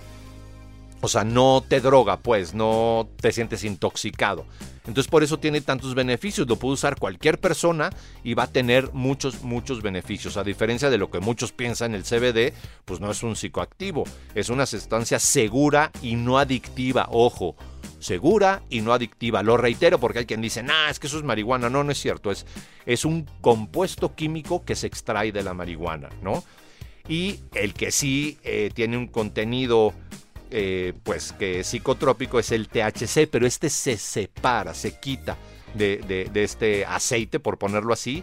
O 1.00 1.08
sea, 1.08 1.22
no 1.22 1.62
te 1.68 1.80
droga, 1.80 2.16
pues, 2.18 2.54
no 2.54 3.08
te 3.20 3.30
sientes 3.30 3.62
intoxicado. 3.64 4.46
Entonces 4.86 5.10
por 5.10 5.22
eso 5.22 5.38
tiene 5.38 5.60
tantos 5.60 5.94
beneficios. 5.94 6.48
Lo 6.48 6.56
puede 6.56 6.74
usar 6.74 6.98
cualquier 6.98 7.40
persona 7.40 7.90
y 8.22 8.34
va 8.34 8.44
a 8.44 8.52
tener 8.52 8.92
muchos, 8.92 9.42
muchos 9.42 9.82
beneficios. 9.82 10.36
A 10.36 10.44
diferencia 10.44 10.90
de 10.90 10.98
lo 10.98 11.10
que 11.10 11.20
muchos 11.20 11.52
piensan, 11.52 11.94
el 11.94 12.04
CBD, 12.04 12.52
pues 12.84 13.00
no 13.00 13.10
es 13.10 13.22
un 13.22 13.36
psicoactivo. 13.36 14.04
Es 14.34 14.50
una 14.50 14.66
sustancia 14.66 15.18
segura 15.18 15.90
y 16.02 16.16
no 16.16 16.38
adictiva. 16.38 17.08
Ojo, 17.10 17.56
segura 18.04 18.62
y 18.68 18.82
no 18.82 18.92
adictiva. 18.92 19.42
Lo 19.42 19.56
reitero 19.56 19.98
porque 19.98 20.20
hay 20.20 20.26
quien 20.26 20.42
dice, 20.42 20.62
nah, 20.62 20.90
es 20.90 20.98
que 20.98 21.06
eso 21.06 21.18
es 21.18 21.24
marihuana. 21.24 21.70
No, 21.70 21.82
no 21.82 21.90
es 21.90 21.98
cierto. 21.98 22.30
Es, 22.30 22.46
es 22.84 23.04
un 23.04 23.26
compuesto 23.40 24.14
químico 24.14 24.64
que 24.64 24.76
se 24.76 24.86
extrae 24.86 25.32
de 25.32 25.42
la 25.42 25.54
marihuana, 25.54 26.10
¿no? 26.22 26.44
Y 27.08 27.40
el 27.54 27.74
que 27.74 27.90
sí 27.90 28.38
eh, 28.44 28.70
tiene 28.74 28.96
un 28.96 29.08
contenido 29.08 29.94
eh, 30.50 30.92
pues 31.02 31.32
que 31.32 31.60
es 31.60 31.66
psicotrópico 31.66 32.38
es 32.38 32.52
el 32.52 32.68
THC, 32.68 33.28
pero 33.30 33.46
este 33.46 33.68
se 33.70 33.96
separa, 33.96 34.72
se 34.72 35.00
quita 35.00 35.36
de, 35.74 36.30
este 36.34 36.84
aceite, 36.84 37.40
por 37.40 37.58
ponerlo 37.58 37.92
así, 37.92 38.22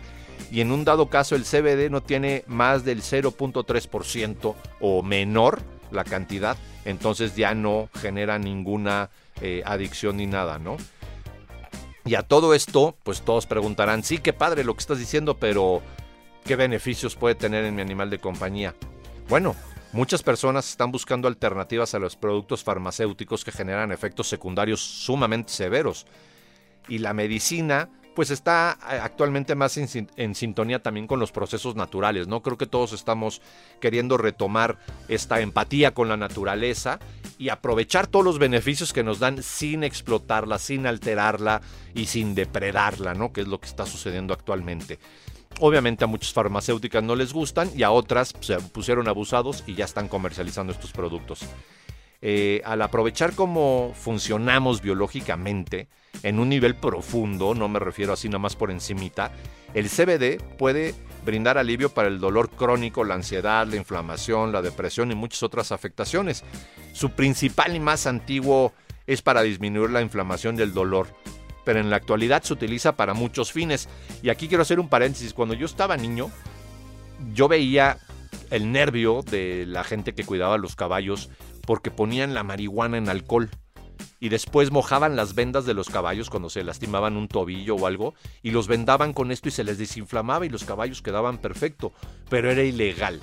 y 0.49 0.61
en 0.61 0.71
un 0.71 0.85
dado 0.85 1.09
caso 1.09 1.35
el 1.35 1.43
CBD 1.43 1.89
no 1.89 2.01
tiene 2.01 2.45
más 2.47 2.85
del 2.85 3.01
0.3% 3.01 4.55
o 4.79 5.03
menor 5.03 5.61
la 5.91 6.05
cantidad, 6.05 6.55
entonces 6.85 7.35
ya 7.35 7.53
no 7.53 7.89
genera 7.99 8.39
ninguna 8.39 9.09
eh, 9.41 9.63
adicción 9.65 10.17
ni 10.17 10.27
nada, 10.27 10.59
¿no? 10.59 10.77
Y 12.05 12.15
a 12.15 12.23
todo 12.23 12.53
esto, 12.53 12.95
pues 13.03 13.21
todos 13.21 13.45
preguntarán, 13.45 14.03
sí, 14.03 14.17
qué 14.17 14.33
padre 14.33 14.63
lo 14.63 14.73
que 14.73 14.79
estás 14.79 14.99
diciendo, 14.99 15.37
pero 15.37 15.81
¿qué 16.45 16.55
beneficios 16.55 17.15
puede 17.15 17.35
tener 17.35 17.65
en 17.65 17.75
mi 17.75 17.81
animal 17.81 18.09
de 18.09 18.19
compañía? 18.19 18.73
Bueno, 19.29 19.55
Muchas 19.93 20.23
personas 20.23 20.69
están 20.69 20.89
buscando 20.89 21.27
alternativas 21.27 21.93
a 21.93 21.99
los 21.99 22.15
productos 22.15 22.63
farmacéuticos 22.63 23.43
que 23.43 23.51
generan 23.51 23.91
efectos 23.91 24.29
secundarios 24.29 24.79
sumamente 24.79 25.51
severos. 25.51 26.05
Y 26.87 26.99
la 26.99 27.13
medicina 27.13 27.89
pues 28.15 28.31
está 28.31 28.77
eh, 28.89 28.99
actualmente 29.01 29.53
más 29.53 29.77
en, 29.77 30.35
sintonía 30.35 30.81
también 30.81 31.07
con 31.07 31.19
los 31.19 31.33
procesos 31.33 31.75
naturales, 31.75 32.27
¿no? 32.27 32.41
Creo 32.41 32.57
que 32.57 32.67
todos 32.67 32.93
estamos 32.93 33.41
queriendo 33.81 34.17
retomar 34.17 34.77
esta 35.09 35.41
empatía 35.41 35.93
con 35.93 36.07
la 36.07 36.17
naturaleza 36.17 36.99
y 37.41 37.49
aprovechar 37.49 38.05
todos 38.05 38.23
los 38.23 38.37
beneficios 38.37 38.93
que 38.93 39.03
nos 39.03 39.17
dan 39.17 39.41
sin 39.41 39.83
explotarla, 39.83 40.59
sin 40.59 40.85
alterarla 40.85 41.61
y 41.95 42.05
sin 42.05 42.35
depredarla, 42.35 43.15
¿no? 43.15 43.33
Que 43.33 43.41
es 43.41 43.47
lo 43.47 43.59
que 43.59 43.65
está 43.65 43.87
sucediendo 43.87 44.31
actualmente. 44.31 44.99
Obviamente 45.59 46.03
a 46.03 46.07
muchas 46.07 46.33
farmacéuticas 46.33 47.03
no 47.03 47.15
les 47.15 47.33
gustan 47.33 47.71
y 47.75 47.81
a 47.81 47.89
otras 47.89 48.35
se 48.41 48.59
pusieron 48.59 49.07
abusados 49.07 49.63
y 49.65 49.73
ya 49.73 49.85
están 49.85 50.07
comercializando 50.07 50.71
estos 50.71 50.91
productos. 50.91 51.39
Eh, 52.21 52.61
al 52.65 52.81
aprovechar 52.81 53.33
cómo 53.33 53.93
funcionamos 53.95 54.81
biológicamente 54.81 55.87
en 56.21 56.39
un 56.39 56.49
nivel 56.49 56.75
profundo, 56.75 57.55
no 57.55 57.67
me 57.67 57.79
refiero 57.79 58.13
así 58.13 58.29
nada 58.29 58.39
más 58.39 58.55
por 58.55 58.69
encimita, 58.69 59.31
el 59.73 59.89
CBD 59.89 60.39
puede 60.57 60.93
brindar 61.25 61.57
alivio 61.57 61.89
para 61.89 62.09
el 62.09 62.19
dolor 62.19 62.49
crónico, 62.49 63.03
la 63.03 63.15
ansiedad, 63.15 63.65
la 63.65 63.75
inflamación, 63.75 64.51
la 64.51 64.61
depresión 64.61 65.11
y 65.11 65.15
muchas 65.15 65.43
otras 65.43 65.71
afectaciones. 65.71 66.43
Su 66.93 67.11
principal 67.11 67.75
y 67.75 67.79
más 67.79 68.05
antiguo 68.05 68.73
es 69.07 69.21
para 69.21 69.41
disminuir 69.41 69.89
la 69.89 70.01
inflamación 70.01 70.55
del 70.55 70.73
dolor 70.73 71.07
pero 71.63 71.79
en 71.79 71.89
la 71.89 71.95
actualidad 71.97 72.43
se 72.43 72.53
utiliza 72.53 72.95
para 72.95 73.13
muchos 73.13 73.51
fines. 73.51 73.87
Y 74.21 74.29
aquí 74.29 74.47
quiero 74.47 74.63
hacer 74.63 74.79
un 74.79 74.89
paréntesis. 74.89 75.33
Cuando 75.33 75.53
yo 75.53 75.65
estaba 75.65 75.97
niño, 75.97 76.31
yo 77.33 77.47
veía 77.47 77.97
el 78.49 78.71
nervio 78.71 79.21
de 79.23 79.65
la 79.67 79.83
gente 79.83 80.13
que 80.13 80.25
cuidaba 80.25 80.57
los 80.57 80.75
caballos 80.75 81.29
porque 81.65 81.91
ponían 81.91 82.33
la 82.33 82.43
marihuana 82.43 82.97
en 82.97 83.09
alcohol 83.09 83.49
y 84.19 84.29
después 84.29 84.71
mojaban 84.71 85.15
las 85.15 85.35
vendas 85.35 85.65
de 85.65 85.73
los 85.73 85.89
caballos 85.89 86.29
cuando 86.29 86.49
se 86.49 86.63
lastimaban 86.63 87.17
un 87.17 87.27
tobillo 87.27 87.75
o 87.75 87.87
algo 87.87 88.13
y 88.41 88.51
los 88.51 88.67
vendaban 88.67 89.13
con 89.13 89.31
esto 89.31 89.49
y 89.49 89.51
se 89.51 89.63
les 89.63 89.77
desinflamaba 89.77 90.45
y 90.45 90.49
los 90.49 90.63
caballos 90.63 91.01
quedaban 91.01 91.37
perfecto, 91.37 91.91
pero 92.29 92.51
era 92.51 92.63
ilegal. 92.63 93.19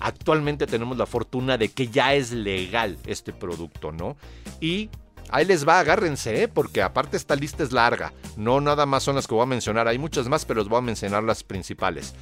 Actualmente 0.00 0.66
tenemos 0.66 0.96
la 0.96 1.06
fortuna 1.06 1.58
de 1.58 1.68
que 1.68 1.88
ya 1.88 2.14
es 2.14 2.32
legal 2.32 2.96
este 3.06 3.32
producto, 3.32 3.92
¿no? 3.92 4.16
Y 4.60 4.90
Ahí 5.32 5.44
les 5.44 5.66
va, 5.66 5.78
agárrense, 5.78 6.42
¿eh? 6.42 6.48
porque 6.48 6.82
aparte 6.82 7.16
esta 7.16 7.36
lista 7.36 7.62
es 7.62 7.70
larga. 7.70 8.12
No 8.36 8.60
nada 8.60 8.84
más 8.84 9.04
son 9.04 9.14
las 9.14 9.28
que 9.28 9.34
voy 9.34 9.44
a 9.44 9.46
mencionar, 9.46 9.86
hay 9.86 9.96
muchas 9.96 10.28
más, 10.28 10.44
pero 10.44 10.60
os 10.60 10.68
voy 10.68 10.78
a 10.78 10.82
mencionar 10.82 11.22
las 11.22 11.44
principales. 11.44 12.14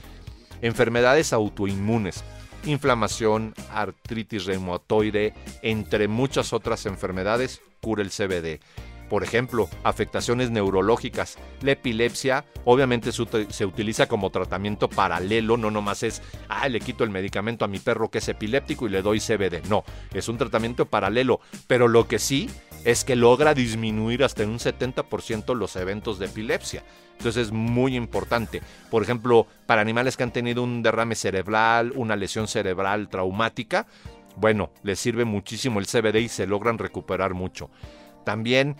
Enfermedades 0.60 1.32
autoinmunes, 1.32 2.22
inflamación, 2.68 3.54
artritis 3.70 4.44
reumatoide, 4.46 5.34
entre 5.62 6.08
muchas 6.08 6.52
otras 6.52 6.86
enfermedades, 6.86 7.60
cura 7.80 8.02
el 8.02 8.10
CBD. 8.10 8.60
Por 9.08 9.24
ejemplo, 9.24 9.70
afectaciones 9.84 10.50
neurológicas. 10.50 11.38
La 11.62 11.72
epilepsia 11.72 12.44
obviamente 12.64 13.10
se 13.12 13.64
utiliza 13.64 14.06
como 14.06 14.30
tratamiento 14.30 14.88
paralelo, 14.88 15.56
no 15.56 15.70
nomás 15.70 16.02
es, 16.02 16.22
ah, 16.48 16.68
le 16.68 16.80
quito 16.80 17.04
el 17.04 17.10
medicamento 17.10 17.64
a 17.64 17.68
mi 17.68 17.78
perro 17.78 18.10
que 18.10 18.18
es 18.18 18.28
epiléptico 18.28 18.86
y 18.86 18.90
le 18.90 19.00
doy 19.00 19.18
CBD. 19.18 19.66
No, 19.68 19.84
es 20.12 20.28
un 20.28 20.36
tratamiento 20.36 20.84
paralelo. 20.84 21.40
Pero 21.66 21.88
lo 21.88 22.06
que 22.06 22.18
sí 22.18 22.50
es 22.84 23.04
que 23.04 23.16
logra 23.16 23.54
disminuir 23.54 24.24
hasta 24.24 24.44
un 24.44 24.58
70% 24.58 25.54
los 25.54 25.76
eventos 25.76 26.18
de 26.18 26.26
epilepsia. 26.26 26.84
Entonces 27.18 27.48
es 27.48 27.52
muy 27.52 27.96
importante. 27.96 28.62
Por 28.90 29.02
ejemplo, 29.02 29.46
para 29.66 29.80
animales 29.80 30.16
que 30.16 30.22
han 30.22 30.32
tenido 30.32 30.62
un 30.62 30.82
derrame 30.82 31.16
cerebral, 31.16 31.92
una 31.96 32.14
lesión 32.14 32.46
cerebral 32.46 33.08
traumática, 33.08 33.86
bueno, 34.36 34.70
les 34.84 35.00
sirve 35.00 35.24
muchísimo 35.24 35.80
el 35.80 35.86
CBD 35.86 36.20
y 36.20 36.28
se 36.28 36.46
logran 36.46 36.78
recuperar 36.78 37.34
mucho. 37.34 37.70
También 38.24 38.76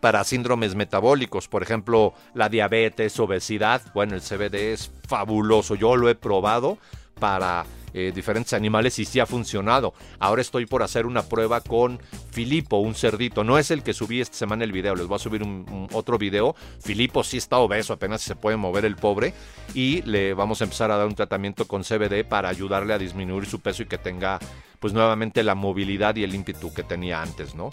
para 0.00 0.24
síndromes 0.24 0.74
metabólicos, 0.74 1.46
por 1.46 1.62
ejemplo, 1.62 2.12
la 2.34 2.48
diabetes, 2.48 3.18
obesidad, 3.20 3.82
bueno, 3.94 4.16
el 4.16 4.20
CBD 4.20 4.72
es 4.72 4.90
fabuloso. 5.06 5.76
Yo 5.76 5.94
lo 5.94 6.08
he 6.08 6.16
probado 6.16 6.78
para 7.20 7.64
eh, 7.96 8.10
diferentes 8.12 8.52
animales 8.54 8.98
y 8.98 9.04
sí 9.04 9.20
ha 9.20 9.26
funcionado. 9.26 9.94
Ahora 10.18 10.42
estoy 10.42 10.66
por 10.66 10.82
hacer 10.82 11.06
una 11.06 11.22
prueba 11.22 11.60
con 11.60 12.00
Filipo, 12.32 12.78
un 12.78 12.96
cerdito. 12.96 13.44
No 13.44 13.56
es 13.56 13.70
el 13.70 13.84
que 13.84 13.94
subí 13.94 14.20
esta 14.20 14.36
semana 14.36 14.64
el 14.64 14.72
video, 14.72 14.96
les 14.96 15.06
voy 15.06 15.14
a 15.14 15.20
subir 15.20 15.44
un, 15.44 15.88
otro 15.92 16.18
video. 16.18 16.56
Filipo 16.80 17.22
sí 17.22 17.36
está 17.36 17.58
obeso, 17.58 17.92
apenas 17.92 18.20
se 18.20 18.34
puede 18.34 18.56
mover 18.56 18.84
el 18.84 18.96
pobre. 18.96 19.32
Y 19.74 20.02
le 20.02 20.34
vamos 20.34 20.60
a 20.60 20.64
empezar 20.64 20.90
a 20.90 20.96
dar 20.96 21.06
un 21.06 21.14
tratamiento 21.14 21.68
con 21.68 21.84
CBD 21.84 22.24
para 22.28 22.48
ayudarle 22.48 22.94
a 22.94 22.98
disminuir 22.98 23.46
su 23.46 23.60
peso 23.60 23.84
y 23.84 23.86
que 23.86 23.98
tenga 23.98 24.40
pues 24.80 24.92
nuevamente 24.92 25.44
la 25.44 25.54
movilidad 25.54 26.16
y 26.16 26.24
el 26.24 26.34
ímpetu 26.34 26.74
que 26.74 26.82
tenía 26.82 27.22
antes, 27.22 27.54
¿no? 27.54 27.70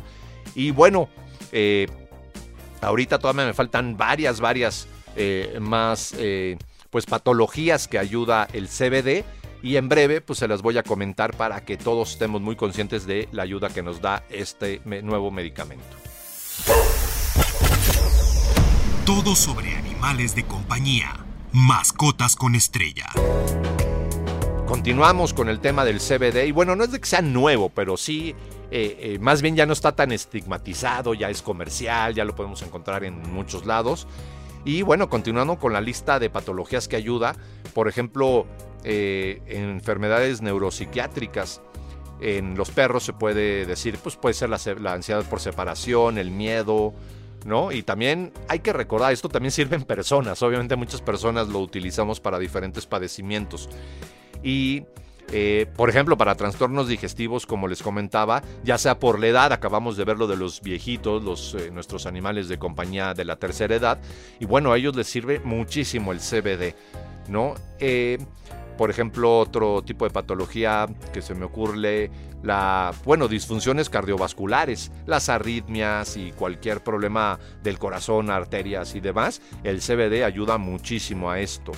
Y 0.54 0.70
bueno, 0.70 1.10
eh, 1.52 1.88
ahorita 2.82 3.18
todavía 3.18 3.48
me 3.48 3.54
faltan 3.56 3.98
varias, 3.98 4.40
varias 4.40 4.88
eh, 5.16 5.58
más 5.60 6.14
pues 6.92 7.08
patologías 7.08 7.88
que 7.88 7.98
ayuda 7.98 8.48
el 8.54 8.68
CBD 8.68 9.26
y 9.62 9.78
en 9.78 9.90
breve 9.90 10.22
pues 10.22 10.40
se 10.40 10.48
las 10.48 10.62
voy 10.62 10.78
a 10.78 10.84
comentar 10.84 11.36
para 11.36 11.64
que 11.64 11.78
todos 11.78 12.12
estemos 12.12 12.42
muy 12.42 12.56
conscientes 12.56 13.06
de 13.06 13.28
la 13.32 13.44
ayuda 13.44 13.70
que 13.70 13.84
nos 13.84 14.02
da 14.02 14.24
este 14.30 14.82
nuevo 14.86 15.32
medicamento. 15.32 15.98
Todo 19.06 19.36
sobre 19.36 19.76
animales 19.76 20.36
de 20.36 20.44
compañía, 20.44 21.26
mascotas 21.52 22.36
con 22.36 22.56
estrella. 22.56 23.08
Continuamos 24.68 25.34
con 25.34 25.50
el 25.50 25.60
tema 25.60 25.84
del 25.84 26.00
CBD 26.00 26.46
y 26.48 26.52
bueno, 26.52 26.76
no 26.76 26.86
es 26.86 26.92
de 26.92 27.00
que 27.00 27.06
sea 27.06 27.22
nuevo, 27.22 27.70
pero 27.70 27.98
sí, 27.98 28.34
eh, 28.72 28.98
eh, 29.00 29.20
más 29.20 29.42
bien 29.42 29.56
ya 29.58 29.66
no 29.66 29.74
está 29.74 29.92
tan 29.94 30.14
estigmatizado, 30.14 31.14
ya 31.14 31.30
es 31.30 31.42
comercial, 31.42 32.16
ya 32.16 32.24
lo 32.24 32.36
podemos 32.36 32.62
encontrar 32.62 33.04
en 33.04 33.22
muchos 33.34 33.66
lados. 33.66 34.08
Y 34.64 34.84
bueno, 34.84 35.10
continuando 35.10 35.58
con 35.58 35.74
la 35.74 35.82
lista 35.82 36.20
de 36.20 36.30
patologías 36.30 36.88
que 36.88 36.96
ayuda, 36.96 37.36
por 37.74 37.88
ejemplo, 37.88 38.46
eh, 38.84 39.42
enfermedades 39.48 40.42
neuropsiquiátricas. 40.42 41.62
En 42.20 42.56
los 42.56 42.70
perros 42.70 43.04
se 43.04 43.14
puede 43.14 43.66
decir, 43.66 43.98
pues 44.02 44.16
puede 44.16 44.34
ser 44.34 44.50
la, 44.50 44.94
ansiedad 44.94 45.24
por 45.24 45.40
separación, 45.40 46.20
el 46.20 46.30
miedo, 46.30 46.94
¿no? 47.46 47.72
Y 47.72 47.82
también 47.82 48.32
hay 48.48 48.60
que 48.60 48.74
recordar, 48.74 49.12
esto 49.12 49.30
también 49.30 49.52
sirve 49.52 49.76
en 49.76 49.84
personas, 49.84 50.44
obviamente 50.44 50.76
muchas 50.76 51.02
personas 51.02 51.48
lo 51.48 51.60
utilizamos 51.60 52.20
para 52.20 52.38
diferentes 52.38 52.86
padecimientos. 52.86 53.70
Y 54.44 54.84
eh, 55.32 55.68
por 55.76 55.90
ejemplo, 55.90 56.18
para 56.18 56.36
trastornos 56.36 56.88
digestivos, 56.88 57.46
como 57.46 57.68
les 57.68 57.82
comentaba, 57.82 58.42
ya 58.64 58.78
sea 58.78 59.00
por 59.00 59.20
la 59.20 59.28
edad, 59.28 59.54
acabamos 59.54 59.98
de 59.98 60.06
ver 60.06 60.18
lo 60.18 60.28
de 60.28 60.38
los 60.38 60.62
viejitos, 60.62 61.24
los, 61.24 61.54
eh, 61.56 61.72
nuestros 61.72 62.06
animales 62.06 62.48
de 62.50 62.60
compañía 62.60 63.14
de 63.14 63.26
la 63.26 63.38
tercera 63.38 63.76
edad, 63.76 64.00
y 64.40 64.46
bueno, 64.46 64.72
a 64.72 64.78
ellos 64.78 64.96
les 64.96 65.08
sirve 65.08 65.40
muchísimo 65.40 66.12
el 66.12 66.20
CBD, 66.20 66.76
¿no? 67.30 67.56
por 68.78 68.90
ejemplo, 68.90 69.38
otro 69.38 69.84
tipo 69.84 70.06
de 70.06 70.12
patología 70.12 70.88
que 71.14 71.22
se 71.22 71.36
me 71.36 71.46
ocurre, 71.46 72.10
la, 72.42 72.92
bueno, 73.06 73.28
disfunciones 73.28 73.90
cardiovasculares, 73.90 74.92
las 75.06 75.30
arritmias 75.30 76.18
y 76.18 76.32
cualquier 76.32 76.82
problema 76.82 77.40
del 77.62 77.78
corazón, 77.78 78.32
arterias 78.32 78.96
y 78.96 79.00
demás, 79.00 79.42
el 79.64 79.82
CBD 79.82 80.24
ayuda 80.24 80.58
muchísimo 80.58 81.30
a 81.30 81.40
esto. 81.40 81.74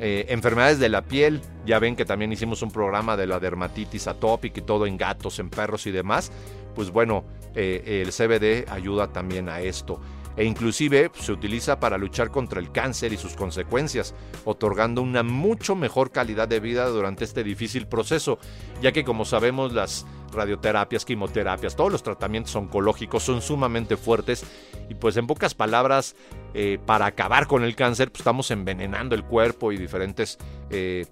Eh, 0.00 0.26
enfermedades 0.28 0.78
de 0.78 0.88
la 0.88 1.02
piel, 1.02 1.42
ya 1.66 1.78
ven 1.78 1.94
que 1.94 2.06
también 2.06 2.32
hicimos 2.32 2.62
un 2.62 2.70
programa 2.70 3.16
de 3.16 3.26
la 3.26 3.38
dermatitis 3.38 4.06
atópica 4.06 4.60
y 4.60 4.62
todo 4.62 4.86
en 4.86 4.96
gatos, 4.96 5.38
en 5.38 5.50
perros 5.50 5.86
y 5.86 5.90
demás, 5.90 6.32
pues 6.74 6.90
bueno, 6.90 7.24
eh, 7.54 8.02
el 8.02 8.12
CBD 8.12 8.70
ayuda 8.70 9.08
también 9.12 9.48
a 9.48 9.60
esto 9.60 10.00
e 10.40 10.44
inclusive 10.46 11.10
se 11.20 11.32
utiliza 11.32 11.78
para 11.78 11.98
luchar 11.98 12.30
contra 12.30 12.60
el 12.60 12.72
cáncer 12.72 13.12
y 13.12 13.18
sus 13.18 13.34
consecuencias, 13.34 14.14
otorgando 14.46 15.02
una 15.02 15.22
mucho 15.22 15.76
mejor 15.76 16.12
calidad 16.12 16.48
de 16.48 16.60
vida 16.60 16.86
durante 16.88 17.24
este 17.24 17.44
difícil 17.44 17.86
proceso, 17.86 18.38
ya 18.80 18.90
que 18.90 19.04
como 19.04 19.26
sabemos 19.26 19.74
las, 19.74 20.06
radioterapias, 20.32 21.04
quimioterapias, 21.04 21.76
todos 21.76 21.92
los 21.92 22.02
tratamientos 22.02 22.56
oncológicos 22.56 23.22
son 23.22 23.42
sumamente 23.42 23.98
fuertes 23.98 24.42
y 24.88 24.94
pues 24.94 25.18
en 25.18 25.26
pocas 25.26 25.52
palabras, 25.52 26.16
eh, 26.54 26.78
para 26.86 27.04
acabar 27.04 27.46
con 27.46 27.62
el 27.62 27.76
cáncer, 27.76 28.10
pues 28.10 28.20
estamos 28.20 28.50
envenenando 28.50 29.14
el 29.14 29.24
cuerpo 29.24 29.72
y 29.72 29.76
diferentes... 29.76 30.38
Eh, 30.70 31.04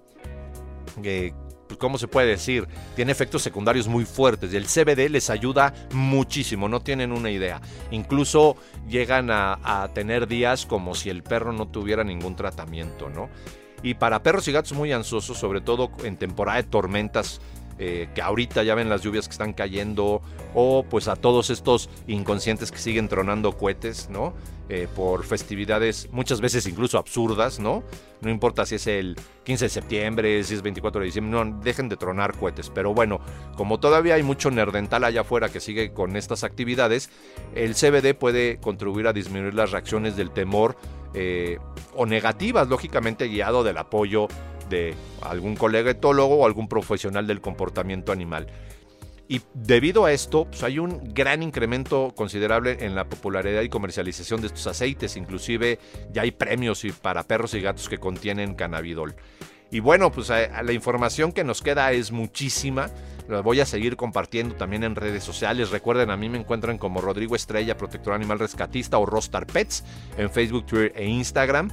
eh, 1.03 1.33
¿cómo 1.79 1.97
se 1.97 2.07
puede 2.07 2.27
decir? 2.27 2.67
Tiene 2.95 3.11
efectos 3.11 3.41
secundarios 3.41 3.87
muy 3.87 4.05
fuertes 4.05 4.53
y 4.53 4.57
el 4.57 4.65
CBD 4.65 5.09
les 5.09 5.31
ayuda 5.31 5.73
muchísimo, 5.91 6.69
no 6.69 6.81
tienen 6.81 7.11
una 7.11 7.31
idea. 7.31 7.59
Incluso 7.89 8.55
llegan 8.87 9.31
a, 9.31 9.59
a, 9.63 9.87
tener 9.93 10.27
días 10.27 10.67
como 10.67 10.93
si 10.93 11.09
el 11.09 11.23
perro 11.23 11.51
no 11.53 11.67
tuviera 11.67 12.03
ningún 12.03 12.35
tratamiento, 12.35 13.09
¿no? 13.09 13.29
Y 13.81 13.93
para 13.93 14.21
perros 14.21 14.47
y 14.47 14.51
gatos 14.51 14.73
muy 14.73 14.91
ansiosos, 14.91 15.37
sobre 15.37 15.61
todo 15.61 15.89
en 16.03 16.17
temporada 16.17 16.57
de 16.57 16.63
tormentas, 16.63 17.39
eh, 17.79 18.09
que 18.13 18.21
ahorita 18.21 18.63
ya 18.63 18.75
ven 18.75 18.89
las 18.89 19.01
lluvias 19.01 19.27
que 19.27 19.31
están 19.31 19.53
cayendo, 19.53 20.21
o 20.53 20.83
pues 20.83 21.07
a 21.07 21.15
todos 21.15 21.49
estos 21.49 21.89
inconscientes 22.07 22.71
que 22.71 22.77
siguen 22.77 23.07
tronando 23.07 23.57
cohetes, 23.57 24.09
¿no? 24.09 24.33
Eh, 24.71 24.87
por 24.95 25.25
festividades 25.25 26.09
muchas 26.11 26.41
veces 26.41 26.67
incluso 26.67 26.99
absurdas, 26.99 27.59
¿no? 27.59 27.83
No 28.21 28.29
importa 28.29 28.67
si 28.67 28.75
es 28.75 28.85
el 28.85 29.15
15 29.43 29.65
de 29.65 29.69
septiembre, 29.69 30.43
si 30.43 30.53
es 30.53 30.61
24 30.61 31.01
de 31.01 31.05
diciembre, 31.05 31.43
no, 31.43 31.59
dejen 31.63 31.89
de 31.89 31.97
tronar 31.97 32.37
cohetes. 32.37 32.69
Pero 32.69 32.93
bueno, 32.93 33.19
como 33.55 33.79
todavía 33.79 34.13
hay 34.13 34.21
mucho 34.21 34.51
nerdental 34.51 35.05
allá 35.05 35.21
afuera 35.21 35.49
que 35.49 35.59
sigue 35.59 35.91
con 35.91 36.15
estas 36.15 36.43
actividades, 36.43 37.09
el 37.55 37.73
CBD 37.73 38.13
puede 38.13 38.59
contribuir 38.59 39.07
a 39.07 39.13
disminuir 39.13 39.55
las 39.55 39.71
reacciones 39.71 40.15
del 40.15 40.29
temor 40.29 40.77
eh, 41.15 41.57
o 41.95 42.05
negativas, 42.05 42.67
lógicamente 42.67 43.27
guiado 43.27 43.63
del 43.63 43.77
apoyo 43.79 44.27
de 44.69 44.95
algún 45.21 45.55
colega 45.55 45.91
etólogo 45.91 46.37
o 46.37 46.45
algún 46.45 46.67
profesional 46.67 47.27
del 47.27 47.41
comportamiento 47.41 48.11
animal. 48.11 48.47
Y 49.31 49.41
debido 49.53 50.05
a 50.05 50.11
esto, 50.11 50.45
pues 50.45 50.63
hay 50.63 50.79
un 50.79 51.13
gran 51.13 51.43
incremento 51.43 52.13
considerable 52.15 52.77
en 52.79 52.95
la 52.95 53.07
popularidad 53.07 53.61
y 53.61 53.69
comercialización 53.69 54.41
de 54.41 54.47
estos 54.47 54.65
aceites. 54.65 55.15
Inclusive 55.17 55.77
ya 56.11 56.23
hay 56.23 56.31
premios 56.31 56.83
para 56.99 57.23
perros 57.23 57.53
y 57.53 57.61
gatos 57.61 57.87
que 57.89 57.99
contienen 57.99 58.55
cannabidol. 58.55 59.15
Y 59.69 59.81
bueno, 59.81 60.11
pues 60.11 60.29
la 60.29 60.71
información 60.73 61.31
que 61.31 61.43
nos 61.43 61.61
queda 61.61 61.91
es 61.91 62.11
muchísima. 62.11 62.89
La 63.27 63.41
voy 63.41 63.59
a 63.59 63.67
seguir 63.67 63.95
compartiendo 63.97 64.55
también 64.55 64.83
en 64.83 64.95
redes 64.95 65.23
sociales. 65.23 65.69
Recuerden, 65.69 66.09
a 66.09 66.17
mí 66.17 66.27
me 66.27 66.39
encuentran 66.39 66.79
como 66.79 66.99
Rodrigo 66.99 67.35
Estrella, 67.35 67.77
protector 67.77 68.13
animal 68.13 68.39
rescatista 68.39 68.97
o 68.97 69.05
Rostar 69.05 69.45
Pets 69.45 69.83
en 70.17 70.31
Facebook, 70.31 70.65
Twitter 70.65 70.93
e 70.95 71.05
Instagram. 71.05 71.69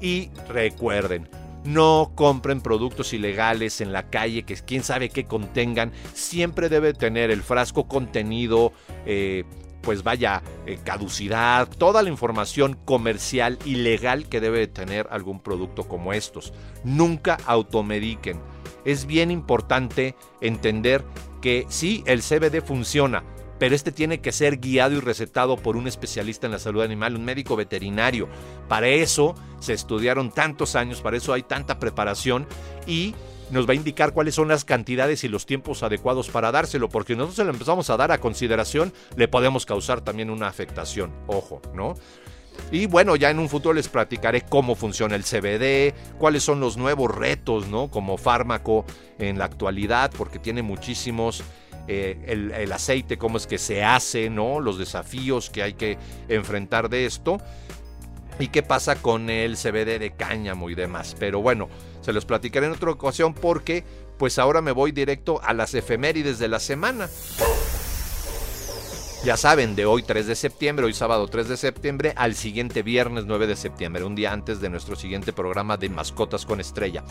Y 0.00 0.30
recuerden, 0.48 1.28
no 1.64 2.12
compren 2.14 2.60
productos 2.60 3.12
ilegales 3.12 3.80
en 3.80 3.92
la 3.92 4.10
calle 4.10 4.44
que 4.44 4.54
quién 4.54 4.82
sabe 4.82 5.08
qué 5.08 5.24
contengan. 5.24 5.92
Siempre 6.12 6.68
debe 6.68 6.92
tener 6.92 7.30
el 7.30 7.42
frasco 7.42 7.88
contenido, 7.88 8.72
eh, 9.06 9.44
pues 9.80 10.02
vaya, 10.02 10.42
eh, 10.66 10.78
caducidad, 10.82 11.68
toda 11.68 12.02
la 12.02 12.08
información 12.08 12.78
comercial 12.84 13.58
y 13.64 13.76
legal 13.76 14.28
que 14.28 14.40
debe 14.40 14.66
tener 14.66 15.06
algún 15.10 15.40
producto 15.40 15.86
como 15.86 16.12
estos. 16.12 16.52
Nunca 16.84 17.38
automediquen. 17.46 18.40
Es 18.84 19.06
bien 19.06 19.30
importante 19.30 20.14
entender 20.40 21.04
que 21.40 21.66
sí, 21.68 22.02
el 22.06 22.22
CBD 22.22 22.62
funciona, 22.62 23.24
pero 23.58 23.74
este 23.74 23.92
tiene 23.92 24.20
que 24.20 24.32
ser 24.32 24.58
guiado 24.58 24.94
y 24.96 25.00
recetado 25.00 25.56
por 25.56 25.76
un 25.76 25.86
especialista 25.86 26.46
en 26.46 26.52
la 26.52 26.58
salud 26.58 26.82
animal, 26.82 27.16
un 27.16 27.24
médico 27.24 27.56
veterinario. 27.56 28.28
Para 28.68 28.88
eso 28.88 29.34
se 29.60 29.72
estudiaron 29.72 30.30
tantos 30.30 30.76
años, 30.76 31.00
para 31.00 31.16
eso 31.16 31.32
hay 31.32 31.42
tanta 31.42 31.78
preparación 31.78 32.46
y 32.86 33.14
nos 33.50 33.68
va 33.68 33.72
a 33.72 33.76
indicar 33.76 34.12
cuáles 34.12 34.34
son 34.34 34.48
las 34.48 34.64
cantidades 34.64 35.24
y 35.24 35.28
los 35.28 35.46
tiempos 35.46 35.82
adecuados 35.82 36.28
para 36.28 36.50
dárselo, 36.50 36.88
porque 36.88 37.14
nosotros 37.14 37.36
se 37.36 37.44
lo 37.44 37.50
empezamos 37.50 37.90
a 37.90 37.96
dar 37.96 38.10
a 38.10 38.18
consideración, 38.18 38.92
le 39.16 39.28
podemos 39.28 39.66
causar 39.66 40.00
también 40.00 40.30
una 40.30 40.48
afectación, 40.48 41.12
ojo, 41.26 41.60
¿no? 41.74 41.94
Y 42.70 42.86
bueno, 42.86 43.16
ya 43.16 43.30
en 43.30 43.38
un 43.38 43.48
futuro 43.48 43.74
les 43.74 43.88
platicaré 43.88 44.42
cómo 44.42 44.74
funciona 44.74 45.16
el 45.16 45.24
CBD, 45.24 45.94
cuáles 46.18 46.42
son 46.42 46.60
los 46.60 46.76
nuevos 46.76 47.14
retos, 47.14 47.68
¿no? 47.68 47.90
Como 47.90 48.16
fármaco 48.16 48.84
en 49.18 49.38
la 49.38 49.44
actualidad, 49.44 50.10
porque 50.16 50.38
tiene 50.38 50.62
muchísimos 50.62 51.42
eh, 51.88 52.50
el, 52.56 52.72
aceite, 52.72 53.18
cómo 53.18 53.36
es 53.36 53.46
que 53.46 53.58
se 53.58 53.84
hace, 53.84 54.30
¿no? 54.30 54.60
Los 54.60 54.78
desafíos 54.78 55.50
que 55.50 55.62
hay 55.62 55.74
que 55.74 55.98
enfrentar 56.28 56.88
de 56.88 57.06
esto. 57.06 57.38
Y 58.38 58.48
qué 58.48 58.62
pasa 58.62 58.96
con 58.96 59.30
el 59.30 59.56
CBD 59.56 59.98
de 59.98 60.14
cáñamo 60.16 60.70
y 60.70 60.74
demás. 60.74 61.16
Pero 61.18 61.40
bueno, 61.40 61.68
se 62.00 62.12
los 62.12 62.24
platicaré 62.24 62.66
en 62.66 62.72
otra 62.72 62.90
ocasión 62.90 63.32
porque 63.32 63.84
pues 64.18 64.38
ahora 64.38 64.60
me 64.60 64.72
voy 64.72 64.92
directo 64.92 65.40
a 65.42 65.52
las 65.52 65.74
efemérides 65.74 66.38
de 66.38 66.48
la 66.48 66.58
semana. 66.58 67.08
Ya 69.24 69.38
saben, 69.38 69.74
de 69.74 69.86
hoy 69.86 70.02
3 70.02 70.26
de 70.26 70.34
septiembre, 70.34 70.84
hoy 70.84 70.92
sábado 70.92 71.26
3 71.28 71.48
de 71.48 71.56
septiembre, 71.56 72.12
al 72.14 72.34
siguiente 72.34 72.82
viernes 72.82 73.24
9 73.24 73.46
de 73.46 73.56
septiembre, 73.56 74.04
un 74.04 74.14
día 74.14 74.32
antes 74.32 74.60
de 74.60 74.68
nuestro 74.68 74.96
siguiente 74.96 75.32
programa 75.32 75.78
de 75.78 75.88
Mascotas 75.88 76.44
con 76.44 76.60
Estrella. 76.60 77.04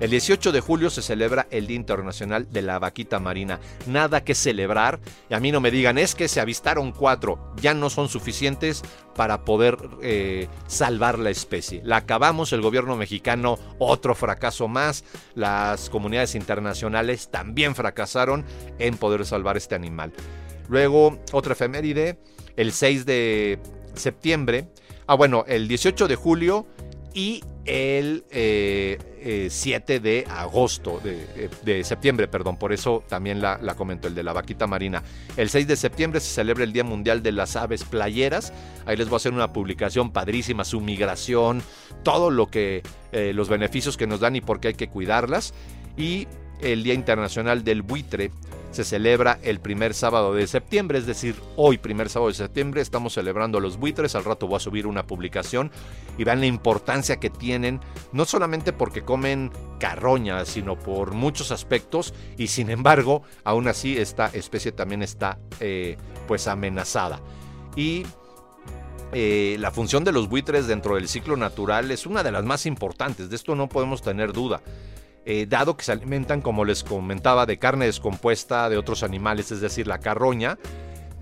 El 0.00 0.10
18 0.10 0.50
de 0.50 0.60
julio 0.60 0.90
se 0.90 1.00
celebra 1.00 1.46
el 1.50 1.66
Día 1.66 1.76
Internacional 1.76 2.50
de 2.50 2.62
la 2.62 2.78
Vaquita 2.78 3.20
Marina. 3.20 3.60
Nada 3.86 4.24
que 4.24 4.34
celebrar. 4.34 5.00
Y 5.30 5.34
a 5.34 5.40
mí 5.40 5.52
no 5.52 5.60
me 5.60 5.70
digan, 5.70 5.96
es 5.96 6.14
que 6.14 6.28
se 6.28 6.40
avistaron 6.40 6.92
cuatro. 6.92 7.52
Ya 7.60 7.72
no 7.72 7.88
son 7.88 8.08
suficientes 8.08 8.82
para 9.14 9.44
poder 9.44 9.78
eh, 10.02 10.48
salvar 10.66 11.18
la 11.18 11.30
especie. 11.30 11.82
La 11.84 11.98
acabamos, 11.98 12.52
el 12.52 12.62
gobierno 12.62 12.96
mexicano, 12.96 13.58
otro 13.78 14.14
fracaso 14.14 14.66
más. 14.66 15.04
Las 15.34 15.88
comunidades 15.88 16.34
internacionales 16.34 17.28
también 17.30 17.74
fracasaron 17.74 18.44
en 18.78 18.96
poder 18.96 19.24
salvar 19.24 19.56
este 19.56 19.74
animal. 19.74 20.12
Luego, 20.68 21.18
otra 21.32 21.52
efeméride, 21.52 22.18
el 22.56 22.72
6 22.72 23.06
de 23.06 23.60
septiembre. 23.94 24.68
Ah, 25.06 25.14
bueno, 25.14 25.44
el 25.46 25.68
18 25.68 26.08
de 26.08 26.16
julio 26.16 26.66
y 27.14 27.42
el 27.64 28.24
7 28.28 28.32
eh, 28.32 28.98
eh, 29.22 30.00
de 30.00 30.26
agosto, 30.28 31.00
eh, 31.04 31.48
de, 31.64 31.84
septiembre, 31.84 32.26
perdón, 32.26 32.56
por 32.56 32.72
eso 32.72 33.04
también 33.08 33.40
la, 33.40 33.58
la, 33.62 33.74
comento, 33.74 34.08
el 34.08 34.14
de 34.14 34.22
la 34.22 34.32
vaquita 34.32 34.66
marina. 34.66 35.02
El 35.36 35.48
6 35.48 35.66
de 35.66 35.76
septiembre 35.76 36.20
se 36.20 36.34
celebra 36.34 36.64
el 36.64 36.72
Día 36.72 36.84
Mundial 36.84 37.22
de 37.22 37.32
las 37.32 37.56
Aves 37.56 37.84
Playeras. 37.84 38.52
Ahí 38.84 38.96
les 38.96 39.08
voy 39.08 39.16
a 39.16 39.18
hacer 39.18 39.32
una 39.32 39.52
publicación 39.52 40.10
padrísima, 40.12 40.64
su 40.64 40.80
migración, 40.80 41.62
todo 42.02 42.30
lo 42.30 42.48
que, 42.48 42.82
los 43.12 43.48
beneficios 43.48 43.96
que 43.96 44.06
nos 44.06 44.20
dan 44.20 44.34
y 44.36 44.40
por 44.40 44.58
qué 44.58 44.68
hay 44.68 44.74
que 44.74 44.88
cuidarlas. 44.88 45.54
Y 45.96 46.26
el 46.60 46.82
Día 46.82 46.94
Internacional 46.94 47.64
del 47.64 47.82
Buitre 47.82 48.30
se 48.72 48.84
celebra 48.84 49.38
el 49.42 49.60
primer 49.60 49.94
sábado 49.94 50.34
de 50.34 50.46
septiembre, 50.46 50.98
es 50.98 51.06
decir, 51.06 51.36
hoy 51.56 51.78
primer 51.78 52.08
sábado 52.08 52.28
de 52.28 52.34
septiembre 52.34 52.80
estamos 52.80 53.12
celebrando 53.12 53.60
los 53.60 53.76
buitres, 53.76 54.14
al 54.14 54.24
rato 54.24 54.46
voy 54.46 54.56
a 54.56 54.60
subir 54.60 54.86
una 54.86 55.06
publicación 55.06 55.70
y 56.18 56.24
vean 56.24 56.40
la 56.40 56.46
importancia 56.46 57.20
que 57.20 57.30
tienen, 57.30 57.80
no 58.12 58.24
solamente 58.24 58.72
porque 58.72 59.02
comen 59.02 59.52
carroña, 59.78 60.44
sino 60.46 60.78
por 60.78 61.12
muchos 61.12 61.52
aspectos 61.52 62.14
y 62.38 62.48
sin 62.48 62.70
embargo, 62.70 63.22
aún 63.44 63.68
así 63.68 63.98
esta 63.98 64.26
especie 64.26 64.72
también 64.72 65.02
está 65.02 65.38
eh, 65.60 65.96
pues 66.26 66.48
amenazada. 66.48 67.20
Y 67.76 68.04
eh, 69.12 69.56
la 69.58 69.70
función 69.70 70.04
de 70.04 70.12
los 70.12 70.28
buitres 70.28 70.66
dentro 70.66 70.94
del 70.94 71.08
ciclo 71.08 71.36
natural 71.36 71.90
es 71.90 72.06
una 72.06 72.22
de 72.22 72.32
las 72.32 72.44
más 72.44 72.64
importantes, 72.64 73.28
de 73.28 73.36
esto 73.36 73.54
no 73.54 73.68
podemos 73.68 74.00
tener 74.00 74.32
duda. 74.32 74.62
Eh, 75.24 75.46
dado 75.48 75.76
que 75.76 75.84
se 75.84 75.92
alimentan, 75.92 76.40
como 76.40 76.64
les 76.64 76.82
comentaba, 76.82 77.46
de 77.46 77.58
carne 77.58 77.86
descompuesta 77.86 78.68
de 78.68 78.76
otros 78.76 79.02
animales, 79.02 79.52
es 79.52 79.60
decir, 79.60 79.86
la 79.86 79.98
carroña. 79.98 80.58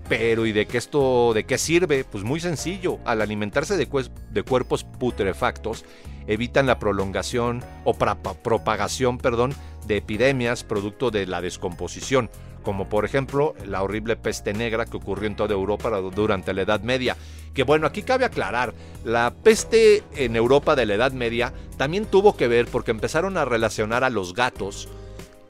Pero 0.09 0.45
¿y 0.45 0.51
de 0.51 0.65
qué 0.65 0.77
esto, 0.77 1.33
de 1.33 1.45
qué 1.45 1.57
sirve? 1.57 2.03
Pues 2.03 2.23
muy 2.23 2.39
sencillo, 2.39 2.99
al 3.05 3.21
alimentarse 3.21 3.77
de, 3.77 3.87
de 4.31 4.43
cuerpos 4.43 4.83
putrefactos, 4.83 5.85
evitan 6.27 6.65
la 6.65 6.79
prolongación 6.79 7.63
o 7.85 7.93
propagación, 7.93 9.19
perdón, 9.19 9.53
de 9.87 9.97
epidemias 9.97 10.63
producto 10.63 11.11
de 11.11 11.27
la 11.27 11.41
descomposición, 11.41 12.29
como 12.63 12.89
por 12.89 13.05
ejemplo 13.05 13.55
la 13.65 13.83
horrible 13.83 14.15
peste 14.15 14.53
negra 14.53 14.85
que 14.85 14.97
ocurrió 14.97 15.27
en 15.27 15.35
toda 15.35 15.53
Europa 15.53 15.89
durante 16.13 16.53
la 16.53 16.63
Edad 16.63 16.81
Media 16.81 17.15
que 17.53 17.63
bueno, 17.63 17.87
aquí 17.87 18.03
cabe 18.03 18.25
aclarar, 18.25 18.73
la 19.03 19.33
peste 19.43 20.03
en 20.15 20.35
Europa 20.35 20.75
de 20.75 20.85
la 20.85 20.95
Edad 20.95 21.11
Media 21.11 21.53
también 21.77 22.05
tuvo 22.05 22.37
que 22.37 22.47
ver 22.47 22.67
porque 22.67 22.91
empezaron 22.91 23.37
a 23.37 23.45
relacionar 23.45 24.03
a 24.03 24.09
los 24.09 24.33
gatos 24.33 24.87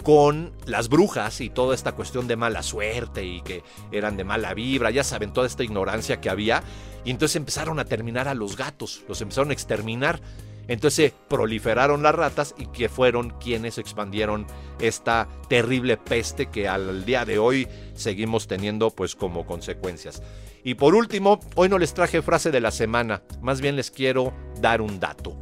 con 0.04 0.52
las 0.66 0.90
brujas 0.90 1.42
y 1.42 1.50
toda 1.50 1.76
esta 1.76 1.92
cuestión 1.94 2.28
de 2.28 2.36
mala 2.36 2.64
suerte 2.64 3.24
y 3.24 3.42
que 3.42 3.64
eran 3.92 4.18
de 4.18 4.24
mala 4.24 4.54
vibra, 4.54 4.90
ya 4.90 5.04
saben, 5.04 5.34
toda 5.34 5.48
esta 5.48 5.64
ignorancia 5.64 6.20
que 6.20 6.30
había. 6.30 6.64
Y 7.04 7.12
entonces 7.12 7.36
empezaron 7.36 7.80
a 7.80 7.86
terminar 7.86 8.28
a 8.28 8.34
los 8.34 8.58
gatos, 8.58 9.04
los 9.08 9.22
empezaron 9.22 9.52
a 9.52 9.54
exterminar. 9.54 10.20
Entonces 10.68 11.14
proliferaron 11.28 12.04
las 12.04 12.16
ratas 12.16 12.56
y 12.58 12.68
que 12.68 12.88
fueron 12.88 13.32
quienes 13.40 13.78
expandieron 13.78 14.46
esta 14.80 15.28
terrible 15.50 15.98
peste 15.98 16.48
que 16.48 16.68
al 16.68 17.04
día 17.04 17.26
de 17.26 17.40
hoy 17.40 17.68
seguimos 17.94 18.48
teniendo 18.48 18.90
pues 18.92 19.16
como 19.16 19.46
consecuencias. 19.46 20.22
Y 20.64 20.76
por 20.76 20.96
último, 20.96 21.40
hoy 21.56 21.70
no 21.70 21.78
les 21.78 21.94
traje 21.94 22.22
frase 22.22 22.52
de 22.52 22.62
la 22.62 22.72
semana, 22.72 23.24
más 23.42 23.62
bien 23.62 23.76
les 23.76 23.92
quiero 23.92 24.34
dar 24.60 24.82
un 24.82 25.00
dato. 25.00 25.36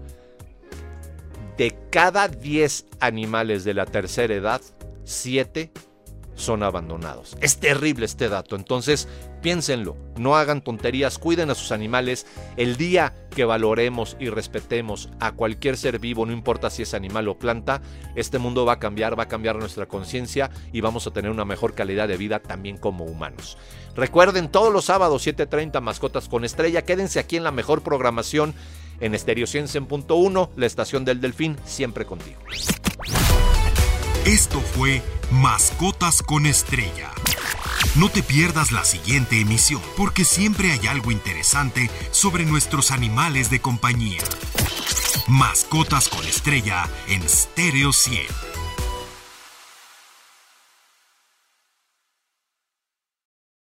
De 1.58 1.78
cada 1.90 2.28
10 2.28 2.86
animales 3.02 3.64
de 3.64 3.74
la 3.74 3.86
tercera 3.86 4.34
edad, 4.34 4.62
7 5.04 5.72
son 6.39 6.63
abandonados. 6.63 7.38
Es 7.41 7.60
terrible 7.60 8.06
este 8.06 8.30
dato, 8.30 8.56
entonces 8.56 9.08
piénsenlo, 9.41 9.95
no 10.17 10.36
hagan 10.36 10.62
tonterías, 10.62 11.17
cuiden 11.17 11.49
a 11.49 11.56
sus 11.56 11.71
animales. 11.71 12.25
El 12.58 12.78
día 12.78 13.13
que 13.30 13.45
valoremos 13.45 14.17
y 14.19 14.30
respetemos 14.30 15.10
a 15.19 15.32
cualquier 15.34 15.78
ser 15.78 15.99
vivo, 15.99 16.25
no 16.25 16.34
importa 16.34 16.69
si 16.69 16.84
es 16.84 16.93
animal 16.93 17.28
o 17.28 17.38
planta, 17.38 17.82
este 18.15 18.39
mundo 18.39 18.65
va 18.65 18.73
a 18.73 18.80
cambiar, 18.80 19.17
va 19.17 19.23
a 19.23 19.28
cambiar 19.28 19.58
nuestra 19.58 19.86
conciencia 19.86 20.49
y 20.73 20.82
vamos 20.82 21.08
a 21.08 21.12
tener 21.12 21.32
una 21.32 21.45
mejor 21.45 21.73
calidad 21.73 22.08
de 22.08 22.17
vida 22.17 22.39
también 22.39 22.78
como 22.78 23.06
humanos. 23.06 23.58
Recuerden, 23.95 24.49
todos 24.49 24.71
los 24.71 24.86
sábados 24.86 25.25
7.30 25.25 25.82
Mascotas 25.82 26.30
con 26.30 26.45
Estrella, 26.45 26.84
quédense 26.84 27.19
aquí 27.19 27.38
en 27.38 27.43
la 27.43 27.52
mejor 27.52 27.82
programación 27.82 28.54
en 28.99 29.15
Estéreo 29.15 29.45
100.1, 29.45 30.49
la 30.56 30.65
estación 30.65 31.06
del 31.06 31.21
Delfín, 31.21 31.58
siempre 31.65 32.06
contigo. 32.06 32.39
Esto 34.26 34.62
fue 34.62 35.02
Mascotas 35.32 36.22
con 36.22 36.46
Estrella. 36.46 37.12
No 37.96 38.10
te 38.10 38.22
pierdas 38.22 38.72
la 38.72 38.84
siguiente 38.84 39.40
emisión, 39.40 39.82
porque 39.96 40.26
siempre 40.26 40.72
hay 40.72 40.88
algo 40.88 41.12
interesante 41.12 41.90
sobre 42.12 42.46
nuestros 42.46 42.92
animales 42.92 43.50
de 43.50 43.62
compañía. 43.62 44.22
Mascotas 45.28 46.10
con 46.10 46.26
Estrella 46.26 46.88
en 47.08 47.28
Stereo 47.28 47.94
100. 47.94 48.49